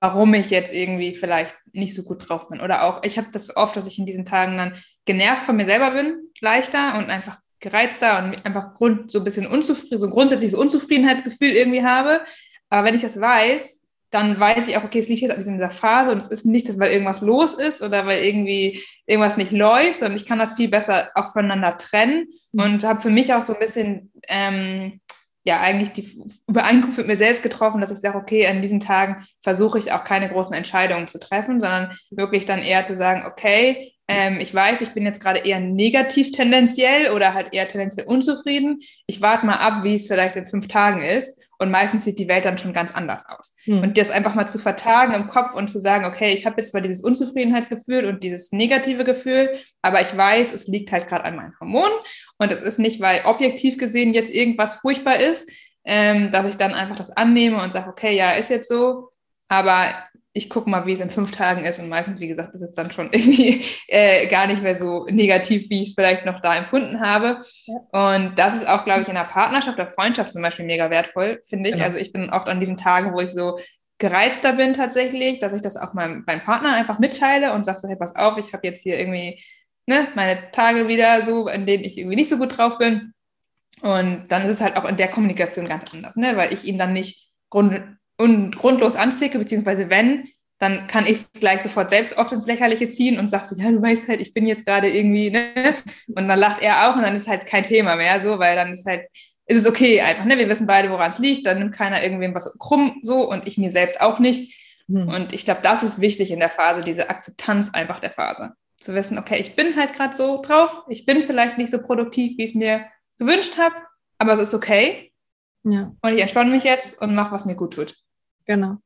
warum 0.00 0.34
ich 0.34 0.50
jetzt 0.50 0.72
irgendwie 0.72 1.14
vielleicht 1.14 1.56
nicht 1.72 1.94
so 1.94 2.02
gut 2.02 2.28
drauf 2.28 2.48
bin. 2.48 2.60
Oder 2.60 2.84
auch, 2.84 3.02
ich 3.04 3.18
habe 3.18 3.28
das 3.32 3.56
oft, 3.56 3.76
dass 3.76 3.86
ich 3.86 3.98
in 3.98 4.06
diesen 4.06 4.24
Tagen 4.24 4.56
dann 4.56 4.74
genervt 5.04 5.42
von 5.42 5.56
mir 5.56 5.66
selber 5.66 5.92
bin, 5.92 6.18
leichter 6.40 6.98
und 6.98 7.10
einfach 7.10 7.38
gereizter 7.60 8.18
und 8.18 8.44
einfach 8.44 8.74
Grund, 8.74 9.12
so 9.12 9.18
ein 9.18 9.24
bisschen 9.24 9.46
unzufrieden, 9.46 9.98
so 9.98 10.06
ein 10.06 10.12
grundsätzliches 10.12 10.58
Unzufriedenheitsgefühl 10.58 11.50
irgendwie 11.50 11.84
habe. 11.84 12.20
Aber 12.68 12.86
wenn 12.86 12.94
ich 12.94 13.02
das 13.02 13.20
weiß, 13.20 13.81
dann 14.12 14.38
weiß 14.38 14.68
ich 14.68 14.76
auch, 14.76 14.84
okay, 14.84 14.98
es 14.98 15.08
liegt 15.08 15.22
jetzt 15.22 15.46
in 15.46 15.54
dieser 15.54 15.70
Phase 15.70 16.12
und 16.12 16.18
es 16.18 16.26
ist 16.26 16.44
nicht, 16.44 16.78
weil 16.78 16.92
irgendwas 16.92 17.22
los 17.22 17.54
ist 17.54 17.82
oder 17.82 18.06
weil 18.06 18.22
irgendwie 18.22 18.80
irgendwas 19.06 19.38
nicht 19.38 19.52
läuft, 19.52 19.98
sondern 19.98 20.16
ich 20.16 20.26
kann 20.26 20.38
das 20.38 20.52
viel 20.52 20.68
besser 20.68 21.10
auch 21.14 21.32
voneinander 21.32 21.78
trennen 21.78 22.28
mhm. 22.52 22.62
und 22.62 22.84
habe 22.84 23.00
für 23.00 23.10
mich 23.10 23.32
auch 23.32 23.40
so 23.40 23.54
ein 23.54 23.58
bisschen, 23.58 24.12
ähm, 24.28 25.00
ja, 25.44 25.60
eigentlich 25.60 25.90
die 25.92 26.22
Übereinkunft 26.46 26.98
mit 26.98 27.06
mir 27.06 27.16
selbst 27.16 27.42
getroffen, 27.42 27.80
dass 27.80 27.90
ich 27.90 27.98
sage, 27.98 28.18
okay, 28.18 28.46
an 28.46 28.60
diesen 28.60 28.80
Tagen 28.80 29.26
versuche 29.42 29.78
ich 29.78 29.92
auch 29.92 30.04
keine 30.04 30.28
großen 30.28 30.54
Entscheidungen 30.54 31.08
zu 31.08 31.18
treffen, 31.18 31.58
sondern 31.60 31.96
wirklich 32.10 32.44
dann 32.44 32.62
eher 32.62 32.84
zu 32.84 32.94
sagen, 32.94 33.24
okay, 33.26 33.94
ähm, 34.08 34.40
ich 34.40 34.54
weiß, 34.54 34.82
ich 34.82 34.90
bin 34.90 35.06
jetzt 35.06 35.22
gerade 35.22 35.40
eher 35.40 35.58
negativ 35.58 36.32
tendenziell 36.32 37.12
oder 37.12 37.32
halt 37.32 37.48
eher 37.52 37.66
tendenziell 37.66 38.06
unzufrieden. 38.06 38.80
Ich 39.06 39.22
warte 39.22 39.46
mal 39.46 39.56
ab, 39.56 39.84
wie 39.84 39.94
es 39.94 40.06
vielleicht 40.06 40.36
in 40.36 40.44
fünf 40.44 40.68
Tagen 40.68 41.00
ist 41.00 41.40
und 41.62 41.70
meistens 41.70 42.04
sieht 42.04 42.18
die 42.18 42.26
Welt 42.26 42.44
dann 42.44 42.58
schon 42.58 42.72
ganz 42.72 42.92
anders 42.92 43.24
aus. 43.28 43.56
Hm. 43.64 43.82
Und 43.82 43.96
das 43.96 44.10
einfach 44.10 44.34
mal 44.34 44.46
zu 44.46 44.58
vertagen 44.58 45.14
im 45.14 45.28
Kopf 45.28 45.54
und 45.54 45.68
zu 45.68 45.78
sagen, 45.78 46.04
okay, 46.04 46.34
ich 46.34 46.44
habe 46.44 46.56
jetzt 46.58 46.72
zwar 46.72 46.80
dieses 46.80 47.04
Unzufriedenheitsgefühl 47.04 48.06
und 48.06 48.24
dieses 48.24 48.50
negative 48.50 49.04
Gefühl, 49.04 49.48
aber 49.80 50.00
ich 50.00 50.16
weiß, 50.16 50.52
es 50.52 50.66
liegt 50.66 50.90
halt 50.90 51.06
gerade 51.06 51.24
an 51.24 51.36
meinen 51.36 51.54
Hormonen 51.60 51.92
und 52.38 52.50
es 52.50 52.60
ist 52.60 52.80
nicht, 52.80 53.00
weil 53.00 53.22
objektiv 53.26 53.78
gesehen 53.78 54.12
jetzt 54.12 54.34
irgendwas 54.34 54.74
furchtbar 54.74 55.20
ist, 55.20 55.48
ähm, 55.84 56.32
dass 56.32 56.46
ich 56.46 56.56
dann 56.56 56.74
einfach 56.74 56.96
das 56.96 57.10
annehme 57.10 57.62
und 57.62 57.72
sage, 57.72 57.88
okay, 57.88 58.16
ja, 58.16 58.32
ist 58.32 58.50
jetzt 58.50 58.68
so, 58.68 59.10
aber 59.46 59.86
ich 60.34 60.48
gucke 60.48 60.70
mal, 60.70 60.86
wie 60.86 60.92
es 60.92 61.00
in 61.00 61.10
fünf 61.10 61.30
Tagen 61.32 61.64
ist 61.64 61.78
und 61.78 61.88
meistens, 61.88 62.18
wie 62.18 62.28
gesagt, 62.28 62.54
ist 62.54 62.62
es 62.62 62.74
dann 62.74 62.90
schon 62.90 63.08
irgendwie 63.12 63.64
äh, 63.88 64.26
gar 64.26 64.46
nicht 64.46 64.62
mehr 64.62 64.76
so 64.76 65.06
negativ, 65.06 65.68
wie 65.70 65.82
ich 65.82 65.90
es 65.90 65.94
vielleicht 65.94 66.24
noch 66.24 66.40
da 66.40 66.56
empfunden 66.56 67.00
habe. 67.00 67.40
Ja. 67.66 68.16
Und 68.16 68.38
das 68.38 68.56
ist 68.56 68.68
auch, 68.68 68.84
glaube 68.84 69.02
ich, 69.02 69.08
in 69.08 69.14
der 69.14 69.24
Partnerschaft 69.24 69.78
oder 69.78 69.88
Freundschaft 69.88 70.32
zum 70.32 70.42
Beispiel 70.42 70.64
mega 70.64 70.90
wertvoll, 70.90 71.40
finde 71.44 71.70
ich. 71.70 71.74
Genau. 71.74 71.86
Also 71.86 71.98
ich 71.98 72.12
bin 72.12 72.30
oft 72.30 72.48
an 72.48 72.60
diesen 72.60 72.76
Tagen, 72.76 73.12
wo 73.12 73.20
ich 73.20 73.30
so 73.30 73.58
gereizter 73.98 74.54
bin 74.54 74.72
tatsächlich, 74.72 75.38
dass 75.38 75.52
ich 75.52 75.62
das 75.62 75.76
auch 75.76 75.94
meinem, 75.94 76.24
meinem 76.26 76.40
Partner 76.40 76.74
einfach 76.74 76.98
mitteile 76.98 77.52
und 77.52 77.64
sage 77.64 77.78
so, 77.78 77.88
hey, 77.88 77.96
pass 77.96 78.16
auf, 78.16 78.36
ich 78.36 78.52
habe 78.52 78.66
jetzt 78.66 78.82
hier 78.82 78.98
irgendwie 78.98 79.40
ne, 79.86 80.08
meine 80.14 80.50
Tage 80.50 80.88
wieder 80.88 81.22
so, 81.22 81.48
in 81.48 81.66
denen 81.66 81.84
ich 81.84 81.98
irgendwie 81.98 82.16
nicht 82.16 82.28
so 82.28 82.38
gut 82.38 82.56
drauf 82.56 82.78
bin. 82.78 83.12
Und 83.80 84.26
dann 84.28 84.44
ist 84.44 84.52
es 84.52 84.60
halt 84.60 84.76
auch 84.76 84.84
in 84.84 84.96
der 84.96 85.08
Kommunikation 85.08 85.66
ganz 85.66 85.92
anders, 85.92 86.16
ne? 86.16 86.36
weil 86.36 86.52
ich 86.52 86.64
ihn 86.64 86.78
dann 86.78 86.92
nicht 86.92 87.32
grund 87.50 87.98
und 88.22 88.56
grundlos 88.56 88.94
anzicke, 88.94 89.38
beziehungsweise 89.38 89.90
wenn, 89.90 90.28
dann 90.58 90.86
kann 90.86 91.06
ich 91.06 91.18
es 91.18 91.32
gleich 91.32 91.60
sofort 91.60 91.90
selbst 91.90 92.16
oft 92.18 92.32
ins 92.32 92.46
Lächerliche 92.46 92.88
ziehen 92.88 93.18
und 93.18 93.30
sag 93.30 93.44
so, 93.44 93.56
ja, 93.56 93.70
du 93.72 93.82
weißt 93.82 94.08
halt, 94.08 94.20
ich 94.20 94.32
bin 94.32 94.46
jetzt 94.46 94.64
gerade 94.64 94.88
irgendwie, 94.88 95.30
ne? 95.30 95.74
Und 96.14 96.28
dann 96.28 96.38
lacht 96.38 96.62
er 96.62 96.88
auch 96.88 96.94
und 96.94 97.02
dann 97.02 97.16
ist 97.16 97.26
halt 97.26 97.46
kein 97.46 97.64
Thema 97.64 97.96
mehr 97.96 98.20
so, 98.20 98.38
weil 98.38 98.54
dann 98.54 98.72
ist 98.72 98.86
halt, 98.86 99.08
ist 99.46 99.58
es 99.58 99.66
okay 99.66 100.00
einfach, 100.00 100.24
ne? 100.24 100.38
Wir 100.38 100.48
wissen 100.48 100.68
beide, 100.68 100.88
woran 100.88 101.10
es 101.10 101.18
liegt, 101.18 101.46
dann 101.46 101.58
nimmt 101.58 101.74
keiner 101.74 102.00
irgendwem 102.02 102.32
was 102.32 102.56
krumm 102.60 103.00
so 103.02 103.28
und 103.28 103.48
ich 103.48 103.58
mir 103.58 103.72
selbst 103.72 104.00
auch 104.00 104.20
nicht. 104.20 104.56
Mhm. 104.86 105.08
Und 105.08 105.32
ich 105.32 105.44
glaube, 105.44 105.60
das 105.64 105.82
ist 105.82 106.00
wichtig 106.00 106.30
in 106.30 106.38
der 106.38 106.50
Phase, 106.50 106.84
diese 106.84 107.10
Akzeptanz 107.10 107.70
einfach 107.74 108.00
der 108.00 108.12
Phase. 108.12 108.52
Zu 108.78 108.94
wissen, 108.94 109.18
okay, 109.18 109.40
ich 109.40 109.56
bin 109.56 109.74
halt 109.76 109.92
gerade 109.94 110.16
so 110.16 110.42
drauf, 110.42 110.84
ich 110.88 111.06
bin 111.06 111.24
vielleicht 111.24 111.58
nicht 111.58 111.70
so 111.70 111.82
produktiv, 111.82 112.38
wie 112.38 112.44
ich 112.44 112.50
es 112.50 112.56
mir 112.56 112.84
gewünscht 113.18 113.58
habe, 113.58 113.74
aber 114.18 114.34
es 114.34 114.40
ist 114.40 114.54
okay. 114.54 115.12
Ja. 115.64 115.92
Und 116.02 116.14
ich 116.14 116.20
entspanne 116.20 116.52
mich 116.52 116.62
jetzt 116.62 117.00
und 117.02 117.16
mache, 117.16 117.32
was 117.32 117.46
mir 117.46 117.56
gut 117.56 117.74
tut. 117.74 117.96
Genau. 118.46 118.76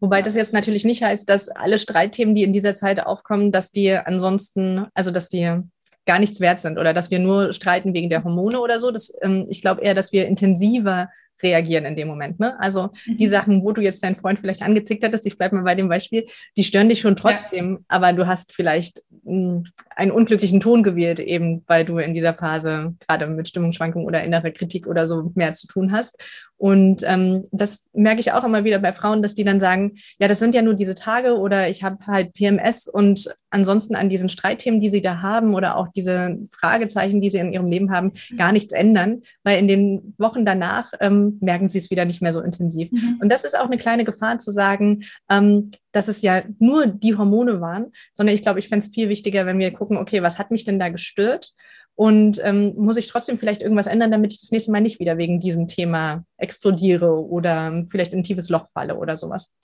Wobei 0.00 0.22
das 0.22 0.34
jetzt 0.34 0.52
natürlich 0.52 0.84
nicht 0.84 1.02
heißt, 1.02 1.28
dass 1.28 1.48
alle 1.48 1.78
Streitthemen, 1.78 2.34
die 2.34 2.44
in 2.44 2.52
dieser 2.52 2.74
Zeit 2.74 3.04
aufkommen, 3.04 3.52
dass 3.52 3.72
die 3.72 3.92
ansonsten, 3.92 4.86
also 4.94 5.10
dass 5.10 5.28
die 5.28 5.60
gar 6.06 6.18
nichts 6.18 6.40
wert 6.40 6.58
sind 6.58 6.78
oder 6.78 6.94
dass 6.94 7.10
wir 7.10 7.18
nur 7.18 7.52
streiten 7.52 7.94
wegen 7.94 8.10
der 8.10 8.24
Hormone 8.24 8.60
oder 8.60 8.80
so. 8.80 8.90
Das, 8.90 9.12
ähm, 9.22 9.46
ich 9.48 9.60
glaube 9.60 9.82
eher, 9.82 9.94
dass 9.94 10.12
wir 10.12 10.26
intensiver 10.26 11.08
reagieren 11.42 11.84
in 11.84 11.96
dem 11.96 12.08
Moment. 12.08 12.40
Ne? 12.40 12.58
Also 12.60 12.90
mhm. 13.06 13.16
die 13.16 13.28
Sachen, 13.28 13.62
wo 13.62 13.72
du 13.72 13.80
jetzt 13.80 14.02
deinen 14.02 14.16
Freund 14.16 14.40
vielleicht 14.40 14.62
angezickt 14.62 15.04
hattest, 15.04 15.26
ich 15.26 15.38
bleibe 15.38 15.56
mal 15.56 15.64
bei 15.64 15.74
dem 15.74 15.88
Beispiel, 15.88 16.24
die 16.56 16.64
stören 16.64 16.88
dich 16.88 17.00
schon 17.00 17.16
trotzdem, 17.16 17.72
ja. 17.72 17.78
aber 17.88 18.12
du 18.12 18.26
hast 18.26 18.52
vielleicht 18.52 19.02
mh, 19.24 19.62
einen 19.94 20.10
unglücklichen 20.10 20.60
Ton 20.60 20.82
gewählt, 20.82 21.20
eben 21.20 21.64
weil 21.66 21.84
du 21.84 21.98
in 21.98 22.14
dieser 22.14 22.34
Phase 22.34 22.94
gerade 23.06 23.26
mit 23.26 23.48
Stimmungsschwankungen 23.48 24.06
oder 24.06 24.22
innerer 24.22 24.50
Kritik 24.50 24.86
oder 24.86 25.06
so 25.06 25.32
mehr 25.34 25.52
zu 25.52 25.66
tun 25.66 25.92
hast. 25.92 26.18
Und 26.56 27.02
ähm, 27.06 27.46
das 27.50 27.88
merke 27.92 28.20
ich 28.20 28.32
auch 28.32 28.44
immer 28.44 28.64
wieder 28.64 28.78
bei 28.78 28.92
Frauen, 28.92 29.22
dass 29.22 29.34
die 29.34 29.44
dann 29.44 29.58
sagen, 29.58 29.96
ja, 30.18 30.28
das 30.28 30.38
sind 30.38 30.54
ja 30.54 30.62
nur 30.62 30.74
diese 30.74 30.94
Tage 30.94 31.36
oder 31.36 31.68
ich 31.68 31.82
habe 31.82 32.06
halt 32.06 32.34
PMS 32.34 32.86
und 32.86 33.34
ansonsten 33.52 33.94
an 33.94 34.08
diesen 34.08 34.28
Streitthemen, 34.28 34.80
die 34.80 34.90
sie 34.90 35.00
da 35.00 35.20
haben 35.20 35.54
oder 35.54 35.76
auch 35.76 35.88
diese 35.88 36.38
Fragezeichen, 36.50 37.20
die 37.20 37.30
sie 37.30 37.38
in 37.38 37.52
ihrem 37.52 37.66
Leben 37.66 37.90
haben, 37.90 38.12
mhm. 38.30 38.36
gar 38.36 38.52
nichts 38.52 38.72
ändern, 38.72 39.22
weil 39.44 39.58
in 39.58 39.68
den 39.68 40.14
Wochen 40.18 40.44
danach 40.44 40.90
ähm, 41.00 41.38
merken 41.40 41.68
sie 41.68 41.78
es 41.78 41.90
wieder 41.90 42.04
nicht 42.04 42.22
mehr 42.22 42.32
so 42.32 42.40
intensiv. 42.40 42.90
Mhm. 42.90 43.18
Und 43.20 43.28
das 43.28 43.44
ist 43.44 43.56
auch 43.56 43.66
eine 43.66 43.76
kleine 43.76 44.04
Gefahr 44.04 44.38
zu 44.38 44.50
sagen, 44.50 45.04
ähm, 45.30 45.70
dass 45.92 46.08
es 46.08 46.22
ja 46.22 46.42
nur 46.58 46.86
die 46.86 47.16
Hormone 47.16 47.60
waren, 47.60 47.92
sondern 48.12 48.34
ich 48.34 48.42
glaube, 48.42 48.58
ich 48.58 48.68
fände 48.68 48.86
es 48.86 48.92
viel 48.92 49.08
wichtiger, 49.08 49.44
wenn 49.46 49.58
wir 49.58 49.70
gucken, 49.72 49.98
okay, 49.98 50.22
was 50.22 50.38
hat 50.38 50.50
mich 50.50 50.64
denn 50.64 50.78
da 50.78 50.88
gestört? 50.88 51.52
Und 51.94 52.40
ähm, 52.42 52.74
muss 52.76 52.96
ich 52.96 53.08
trotzdem 53.08 53.36
vielleicht 53.36 53.60
irgendwas 53.60 53.86
ändern, 53.86 54.10
damit 54.10 54.32
ich 54.32 54.40
das 54.40 54.50
nächste 54.50 54.72
Mal 54.72 54.80
nicht 54.80 54.98
wieder 54.98 55.18
wegen 55.18 55.40
diesem 55.40 55.68
Thema 55.68 56.24
explodiere 56.38 57.22
oder 57.22 57.84
vielleicht 57.90 58.14
in 58.14 58.20
ein 58.20 58.24
tiefes 58.24 58.48
Loch 58.48 58.66
falle 58.68 58.96
oder 58.96 59.18
sowas. 59.18 59.54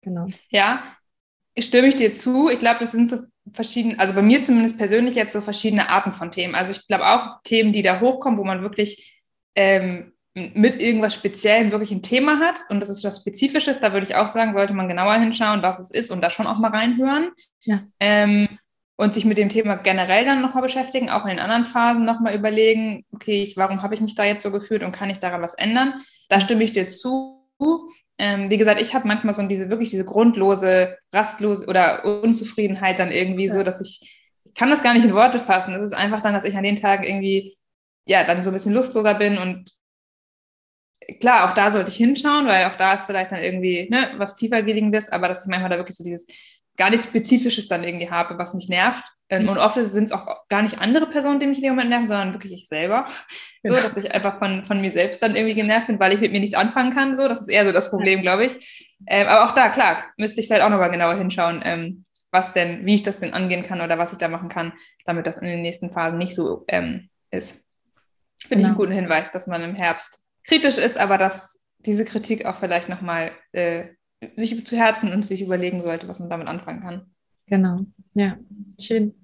Genau. 0.00 0.26
Ja, 0.48 0.82
stimme 1.58 1.88
ich 1.88 1.96
dir 1.96 2.12
zu. 2.12 2.48
Ich 2.48 2.58
glaube, 2.58 2.80
das 2.80 2.92
sind 2.92 3.08
so 3.08 3.18
verschiedene, 3.52 3.98
also 3.98 4.12
bei 4.12 4.22
mir 4.22 4.42
zumindest 4.42 4.78
persönlich 4.78 5.14
jetzt 5.14 5.32
so 5.32 5.40
verschiedene 5.40 5.88
Arten 5.88 6.12
von 6.12 6.30
Themen. 6.30 6.54
Also 6.54 6.72
ich 6.72 6.86
glaube 6.86 7.06
auch 7.06 7.42
Themen, 7.44 7.72
die 7.72 7.82
da 7.82 8.00
hochkommen, 8.00 8.38
wo 8.38 8.44
man 8.44 8.62
wirklich 8.62 9.22
ähm, 9.54 10.12
mit 10.34 10.80
irgendwas 10.80 11.14
Speziellem 11.14 11.72
wirklich 11.72 11.92
ein 11.92 12.02
Thema 12.02 12.38
hat 12.40 12.56
und 12.68 12.80
das 12.80 12.90
ist 12.90 13.04
was 13.04 13.20
Spezifisches, 13.20 13.80
da 13.80 13.92
würde 13.94 14.06
ich 14.06 14.16
auch 14.16 14.26
sagen, 14.26 14.52
sollte 14.52 14.74
man 14.74 14.88
genauer 14.88 15.14
hinschauen, 15.14 15.62
was 15.62 15.78
es 15.78 15.90
ist 15.90 16.10
und 16.10 16.20
da 16.20 16.28
schon 16.28 16.46
auch 16.46 16.58
mal 16.58 16.70
reinhören. 16.70 17.30
Ja. 17.62 17.80
Ähm, 18.00 18.48
und 18.98 19.12
sich 19.12 19.26
mit 19.26 19.36
dem 19.36 19.50
Thema 19.50 19.76
generell 19.76 20.24
dann 20.24 20.40
nochmal 20.40 20.62
beschäftigen, 20.62 21.10
auch 21.10 21.24
in 21.24 21.30
den 21.30 21.38
anderen 21.38 21.66
Phasen 21.66 22.04
nochmal 22.04 22.34
überlegen, 22.34 23.04
okay, 23.12 23.42
ich, 23.42 23.56
warum 23.56 23.82
habe 23.82 23.94
ich 23.94 24.00
mich 24.00 24.14
da 24.14 24.24
jetzt 24.24 24.42
so 24.42 24.50
gefühlt 24.50 24.82
und 24.82 24.92
kann 24.92 25.10
ich 25.10 25.18
daran 25.18 25.42
was 25.42 25.54
ändern? 25.54 25.94
Da 26.28 26.40
stimme 26.40 26.64
ich 26.64 26.72
dir 26.72 26.86
zu. 26.86 27.42
Ähm, 28.18 28.48
wie 28.48 28.56
gesagt, 28.56 28.80
ich 28.80 28.94
habe 28.94 29.06
manchmal 29.06 29.34
so 29.34 29.46
diese 29.46 29.68
wirklich 29.68 29.90
diese 29.90 30.04
grundlose, 30.04 30.96
rastlose 31.12 31.66
oder 31.66 32.04
Unzufriedenheit 32.22 32.98
dann 32.98 33.12
irgendwie 33.12 33.46
ja. 33.46 33.52
so, 33.52 33.62
dass 33.62 33.80
ich, 33.80 34.00
ich 34.44 34.54
kann 34.54 34.70
das 34.70 34.82
gar 34.82 34.94
nicht 34.94 35.04
in 35.04 35.14
Worte 35.14 35.38
fassen. 35.38 35.74
Es 35.74 35.82
ist 35.82 35.94
einfach 35.94 36.22
dann, 36.22 36.34
dass 36.34 36.44
ich 36.44 36.56
an 36.56 36.64
den 36.64 36.76
Tagen 36.76 37.04
irgendwie 37.04 37.54
ja 38.06 38.24
dann 38.24 38.42
so 38.42 38.50
ein 38.50 38.54
bisschen 38.54 38.72
lustloser 38.72 39.14
bin 39.14 39.36
und 39.36 39.70
klar, 41.20 41.48
auch 41.48 41.54
da 41.54 41.70
sollte 41.70 41.90
ich 41.90 41.96
hinschauen, 41.96 42.46
weil 42.46 42.66
auch 42.66 42.76
da 42.76 42.94
ist 42.94 43.04
vielleicht 43.04 43.32
dann 43.32 43.42
irgendwie 43.42 43.88
ne, 43.90 44.12
was 44.16 44.34
tiefer 44.34 44.62
geliegendes, 44.62 45.08
aber 45.10 45.28
dass 45.28 45.42
ich 45.42 45.48
manchmal 45.48 45.70
da 45.70 45.76
wirklich 45.76 45.96
so 45.96 46.04
dieses 46.04 46.26
gar 46.76 46.90
nichts 46.90 47.06
Spezifisches 47.06 47.68
dann 47.68 47.84
irgendwie 47.84 48.10
habe, 48.10 48.38
was 48.38 48.54
mich 48.54 48.68
nervt. 48.68 49.04
Ähm, 49.28 49.44
mhm. 49.44 49.48
Und 49.50 49.58
oft 49.58 49.82
sind 49.82 50.04
es 50.04 50.12
auch 50.12 50.48
gar 50.48 50.62
nicht 50.62 50.80
andere 50.80 51.06
Personen, 51.06 51.40
die 51.40 51.46
mich 51.46 51.58
in 51.58 51.64
dem 51.64 51.72
Moment 51.72 51.90
nerven, 51.90 52.08
sondern 52.08 52.32
wirklich 52.32 52.52
ich 52.52 52.68
selber. 52.68 53.04
Genau. 53.04 53.16
So, 53.66 53.72
dass 53.72 53.96
ich 53.96 54.14
einfach 54.14 54.38
von, 54.38 54.64
von 54.64 54.80
mir 54.80 54.92
selbst 54.92 55.20
dann 55.22 55.34
irgendwie 55.34 55.56
genervt 55.56 55.88
bin, 55.88 55.98
weil 55.98 56.12
ich 56.12 56.20
mit 56.20 56.30
mir 56.30 56.38
nichts 56.38 56.56
anfangen 56.56 56.92
kann. 56.92 57.16
So, 57.16 57.26
das 57.26 57.40
ist 57.40 57.48
eher 57.48 57.64
so 57.64 57.72
das 57.72 57.90
Problem, 57.90 58.22
glaube 58.22 58.44
ich. 58.46 58.96
Ähm, 59.08 59.26
aber 59.26 59.44
auch 59.44 59.54
da, 59.54 59.70
klar, 59.70 60.04
müsste 60.16 60.40
ich 60.40 60.46
vielleicht 60.46 60.62
auch 60.62 60.70
nochmal 60.70 60.92
genauer 60.92 61.16
hinschauen, 61.16 61.62
ähm, 61.64 62.04
was 62.30 62.52
denn, 62.52 62.86
wie 62.86 62.94
ich 62.94 63.02
das 63.02 63.18
denn 63.18 63.34
angehen 63.34 63.62
kann 63.62 63.80
oder 63.80 63.98
was 63.98 64.12
ich 64.12 64.18
da 64.18 64.28
machen 64.28 64.48
kann, 64.48 64.72
damit 65.04 65.26
das 65.26 65.38
in 65.38 65.48
den 65.48 65.62
nächsten 65.62 65.90
Phasen 65.90 66.18
nicht 66.18 66.36
so 66.36 66.64
ähm, 66.68 67.08
ist. 67.32 67.64
Finde 68.42 68.48
genau. 68.48 68.60
ich 68.60 68.66
einen 68.66 68.76
guten 68.76 68.92
Hinweis, 68.92 69.32
dass 69.32 69.48
man 69.48 69.64
im 69.64 69.74
Herbst 69.74 70.28
kritisch 70.44 70.78
ist, 70.78 70.96
aber 70.96 71.18
dass 71.18 71.60
diese 71.78 72.04
Kritik 72.04 72.46
auch 72.46 72.58
vielleicht 72.58 72.88
nochmal 72.88 73.32
äh, 73.52 73.86
sich 74.36 74.66
zu 74.66 74.76
Herzen 74.76 75.12
und 75.12 75.24
sich 75.24 75.42
überlegen 75.42 75.80
sollte, 75.80 76.08
was 76.08 76.20
man 76.20 76.30
damit 76.30 76.48
anfangen 76.48 76.80
kann. 76.80 77.06
Genau, 77.48 77.86
ja, 78.14 78.36
schön. 78.80 79.14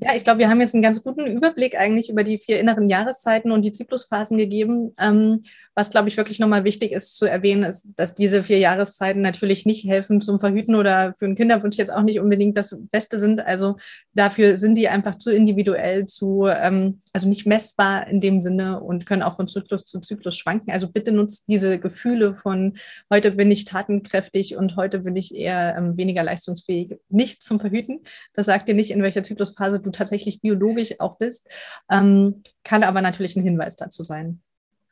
Ja, 0.00 0.14
ich 0.14 0.24
glaube, 0.24 0.38
wir 0.38 0.48
haben 0.48 0.60
jetzt 0.60 0.72
einen 0.72 0.82
ganz 0.82 1.02
guten 1.02 1.26
Überblick 1.26 1.76
eigentlich 1.76 2.08
über 2.08 2.24
die 2.24 2.38
vier 2.38 2.60
inneren 2.60 2.88
Jahreszeiten 2.88 3.52
und 3.52 3.62
die 3.62 3.72
Zyklusphasen 3.72 4.38
gegeben. 4.38 4.94
Ähm, 4.98 5.42
was, 5.78 5.90
glaube 5.90 6.08
ich, 6.08 6.16
wirklich 6.16 6.40
nochmal 6.40 6.64
wichtig 6.64 6.90
ist 6.90 7.16
zu 7.16 7.24
erwähnen, 7.24 7.62
ist, 7.62 7.86
dass 7.94 8.16
diese 8.16 8.42
vier 8.42 8.58
Jahreszeiten 8.58 9.22
natürlich 9.22 9.64
nicht 9.64 9.86
helfen 9.86 10.20
zum 10.20 10.40
Verhüten 10.40 10.74
oder 10.74 11.14
für 11.14 11.26
einen 11.26 11.36
Kinderwunsch 11.36 11.76
jetzt 11.76 11.92
auch 11.92 12.02
nicht 12.02 12.18
unbedingt 12.18 12.58
das 12.58 12.76
Beste 12.90 13.20
sind. 13.20 13.46
Also 13.46 13.76
dafür 14.12 14.56
sind 14.56 14.74
die 14.74 14.88
einfach 14.88 15.14
zu 15.20 15.30
individuell, 15.30 16.06
zu, 16.06 16.46
ähm, 16.48 16.98
also 17.12 17.28
nicht 17.28 17.46
messbar 17.46 18.08
in 18.08 18.18
dem 18.18 18.40
Sinne 18.40 18.80
und 18.80 19.06
können 19.06 19.22
auch 19.22 19.36
von 19.36 19.46
Zyklus 19.46 19.84
zu 19.84 20.00
Zyklus 20.00 20.36
schwanken. 20.36 20.72
Also 20.72 20.90
bitte 20.90 21.12
nutzt 21.12 21.46
diese 21.46 21.78
Gefühle 21.78 22.34
von 22.34 22.76
heute 23.08 23.30
bin 23.30 23.48
ich 23.48 23.64
tatenkräftig 23.64 24.56
und 24.56 24.74
heute 24.74 24.98
bin 24.98 25.14
ich 25.14 25.32
eher 25.32 25.76
ähm, 25.78 25.96
weniger 25.96 26.24
leistungsfähig 26.24 26.98
nicht 27.08 27.40
zum 27.44 27.60
Verhüten. 27.60 28.00
Das 28.34 28.46
sagt 28.46 28.66
dir 28.66 28.74
nicht, 28.74 28.90
in 28.90 29.00
welcher 29.00 29.22
Zyklusphase 29.22 29.80
du 29.80 29.92
tatsächlich 29.92 30.40
biologisch 30.40 30.98
auch 30.98 31.18
bist, 31.18 31.46
ähm, 31.88 32.42
kann 32.64 32.82
aber 32.82 33.00
natürlich 33.00 33.36
ein 33.36 33.44
Hinweis 33.44 33.76
dazu 33.76 34.02
sein. 34.02 34.40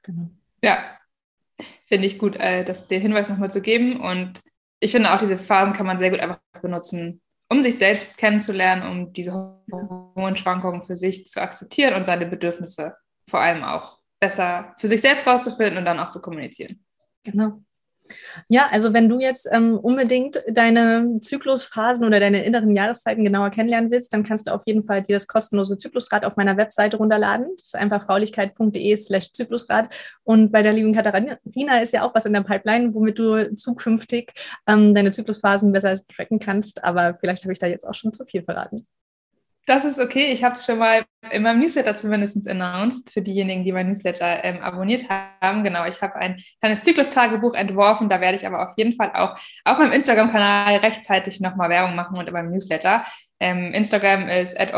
Genau. 0.05 0.31
Ja, 0.62 0.79
finde 1.87 2.07
ich 2.07 2.19
gut, 2.19 2.37
äh, 2.37 2.64
das, 2.64 2.88
den 2.88 3.01
Hinweis 3.01 3.29
nochmal 3.29 3.51
zu 3.51 3.61
geben. 3.61 4.01
Und 4.01 4.42
ich 4.81 4.90
finde 4.90 5.12
auch, 5.12 5.19
diese 5.19 5.38
Phasen 5.38 5.73
kann 5.73 5.87
man 5.87 5.99
sehr 5.99 6.11
gut 6.11 6.21
einfach 6.21 6.40
benutzen, 6.61 7.21
um 7.49 7.62
sich 7.62 7.79
selbst 7.79 8.19
kennenzulernen, 8.19 8.83
um 8.83 9.12
diese 9.12 9.33
Hormonschwankungen 9.71 10.83
für 10.83 10.97
sich 10.97 11.27
zu 11.27 11.40
akzeptieren 11.40 11.95
und 11.95 12.05
seine 12.05 12.27
Bedürfnisse 12.27 12.97
vor 13.29 13.40
allem 13.40 13.64
auch 13.64 13.99
besser 14.21 14.75
für 14.79 14.88
sich 14.88 15.01
selbst 15.01 15.27
rauszufinden 15.27 15.79
und 15.79 15.85
dann 15.85 16.01
auch 16.01 16.11
zu 16.11 16.21
kommunizieren. 16.21 16.85
Genau. 17.23 17.62
Ja, 18.49 18.69
also 18.71 18.92
wenn 18.92 19.09
du 19.09 19.19
jetzt 19.19 19.49
ähm, 19.51 19.79
unbedingt 19.79 20.42
deine 20.49 21.21
Zyklusphasen 21.21 22.05
oder 22.05 22.21
deine 22.21 22.45
inneren 22.45 22.75
Jahreszeiten 22.75 23.25
genauer 23.25 23.51
kennenlernen 23.51 23.90
willst, 23.90 24.12
dann 24.12 24.23
kannst 24.23 24.49
du 24.49 24.55
auf 24.55 24.62
jeden 24.66 24.85
Fall 24.85 25.03
dir 25.03 25.16
das 25.16 25.27
kostenlose 25.27 25.79
Zyklusrad 25.79 26.25
auf 26.25 26.37
meiner 26.37 26.57
Webseite 26.57 26.97
runterladen. 26.97 27.49
Das 27.59 27.69
ist 27.69 27.77
einfach 27.77 28.05
fraulichkeit.de 28.05 28.97
slash 28.97 29.33
Zyklusrad. 29.33 29.95
Und 30.25 30.53
bei 30.53 30.62
der 30.62 30.73
lieben 30.73 30.95
Katharina 30.95 31.83
ist 31.83 31.92
ja 31.92 32.03
auch 32.03 32.14
was 32.14 32.27
in 32.27 32.33
der 32.33 32.42
Pipeline, 32.42 32.95
womit 32.95 33.19
du 33.19 33.55
zukünftig 33.57 34.33
ähm, 34.66 34.95
deine 34.95 35.12
Zyklusphasen 35.12 35.73
besser 35.73 35.97
tracken 36.14 36.38
kannst. 36.38 36.85
Aber 36.85 37.16
vielleicht 37.21 37.42
habe 37.45 37.53
ich 37.53 37.59
da 37.59 37.66
jetzt 37.66 37.87
auch 37.87 37.95
schon 37.95 38.12
zu 38.12 38.25
viel 38.25 38.42
verraten. 38.42 38.87
Das 39.66 39.85
ist 39.85 39.98
okay. 39.98 40.33
Ich 40.33 40.44
habe 40.44 40.55
es 40.55 40.64
schon 40.64 40.79
mal 40.79 41.05
in 41.33 41.42
meinem 41.42 41.59
Newsletter 41.59 41.96
zumindest 41.96 42.46
announced, 42.48 43.11
für 43.11 43.20
diejenigen, 43.20 43.64
die 43.64 43.72
mein 43.72 43.88
Newsletter 43.88 44.44
ähm, 44.44 44.61
abonniert 44.62 45.09
haben. 45.11 45.64
Genau, 45.64 45.85
ich 45.87 46.00
habe 46.00 46.14
ein 46.14 46.40
kleines 46.61 46.83
Zyklus-Tagebuch 46.83 47.55
entworfen. 47.55 48.09
Da 48.09 48.20
werde 48.20 48.38
ich 48.38 48.46
aber 48.46 48.64
auf 48.64 48.74
jeden 48.76 48.92
Fall 48.92 49.11
auch 49.14 49.37
auf 49.64 49.79
meinem 49.79 49.90
Instagram-Kanal 49.90 50.76
rechtzeitig 50.76 51.40
nochmal 51.40 51.68
Werbung 51.68 51.96
machen 51.96 52.16
und 52.16 52.29
in 52.29 52.33
meinem 52.33 52.52
Newsletter. 52.52 53.02
Ähm, 53.40 53.74
Instagram 53.74 54.29
ist 54.29 54.59
at 54.59 54.72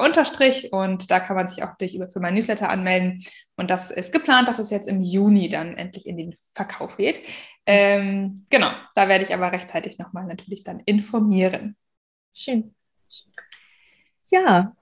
unterstrich 0.00 0.72
und 0.72 1.10
da 1.10 1.20
kann 1.20 1.36
man 1.36 1.46
sich 1.46 1.62
auch 1.62 1.76
durch, 1.76 1.92
für 1.92 2.20
mein 2.20 2.32
Newsletter 2.32 2.70
anmelden. 2.70 3.22
Und 3.56 3.70
das 3.70 3.90
ist 3.90 4.10
geplant, 4.10 4.48
dass 4.48 4.58
es 4.58 4.70
jetzt 4.70 4.88
im 4.88 5.02
Juni 5.02 5.50
dann 5.50 5.76
endlich 5.76 6.06
in 6.06 6.16
den 6.16 6.34
Verkauf 6.54 6.96
geht. 6.96 7.20
Ähm, 7.66 8.46
genau, 8.48 8.70
da 8.94 9.06
werde 9.06 9.22
ich 9.22 9.34
aber 9.34 9.52
rechtzeitig 9.52 9.98
nochmal 9.98 10.24
natürlich 10.24 10.64
dann 10.64 10.80
informieren. 10.80 11.76
Schön. 12.34 12.74
Ja, 14.30 14.74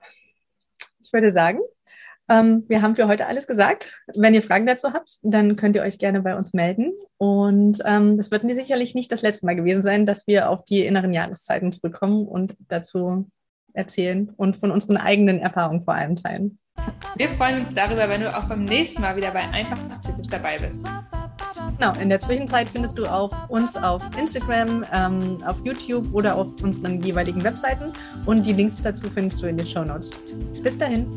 ich 1.03 1.11
würde 1.11 1.31
sagen, 1.31 1.59
ähm, 2.29 2.63
wir 2.67 2.81
haben 2.81 2.95
für 2.95 3.07
heute 3.07 3.25
alles 3.25 3.47
gesagt. 3.47 3.99
Wenn 4.15 4.35
ihr 4.35 4.43
Fragen 4.43 4.67
dazu 4.67 4.93
habt, 4.93 5.17
dann 5.23 5.55
könnt 5.55 5.75
ihr 5.75 5.81
euch 5.81 5.97
gerne 5.97 6.21
bei 6.21 6.37
uns 6.37 6.53
melden. 6.53 6.93
Und 7.17 7.79
ähm, 7.85 8.15
das 8.15 8.29
wird 8.29 8.43
sicherlich 8.43 8.93
nicht 8.93 9.11
das 9.11 9.23
letzte 9.23 9.47
Mal 9.47 9.55
gewesen 9.55 9.81
sein, 9.81 10.05
dass 10.05 10.27
wir 10.27 10.49
auf 10.49 10.63
die 10.63 10.85
inneren 10.85 11.11
Jahreszeiten 11.11 11.71
zurückkommen 11.71 12.27
und 12.27 12.55
dazu 12.67 13.27
erzählen 13.73 14.29
und 14.37 14.57
von 14.57 14.71
unseren 14.71 14.97
eigenen 14.97 15.39
Erfahrungen 15.39 15.83
vor 15.83 15.95
allem 15.95 16.15
teilen. 16.15 16.59
Wir 17.15 17.29
freuen 17.29 17.59
uns 17.59 17.73
darüber, 17.73 18.07
wenn 18.09 18.21
du 18.21 18.35
auch 18.35 18.45
beim 18.45 18.63
nächsten 18.65 19.01
Mal 19.01 19.15
wieder 19.15 19.31
bei 19.31 19.41
Einfach 19.49 19.77
Zyklisch 19.99 20.29
dabei 20.29 20.59
bist. 20.59 20.85
Genau, 21.79 21.93
in 21.93 22.09
der 22.09 22.19
Zwischenzeit 22.19 22.67
findest 22.67 22.97
du 22.97 23.05
auch 23.05 23.31
uns 23.47 23.77
auf 23.77 24.03
Instagram, 24.17 24.85
ähm, 24.91 25.41
auf 25.45 25.63
YouTube 25.63 26.13
oder 26.13 26.35
auf 26.35 26.47
unseren 26.61 27.01
jeweiligen 27.01 27.41
Webseiten 27.41 27.93
und 28.25 28.45
die 28.45 28.51
Links 28.51 28.75
dazu 28.83 29.09
findest 29.09 29.41
du 29.41 29.47
in 29.47 29.57
den 29.57 29.65
Show 29.65 29.85
Notes. 29.85 30.21
Bis 30.61 30.77
dahin. 30.77 31.07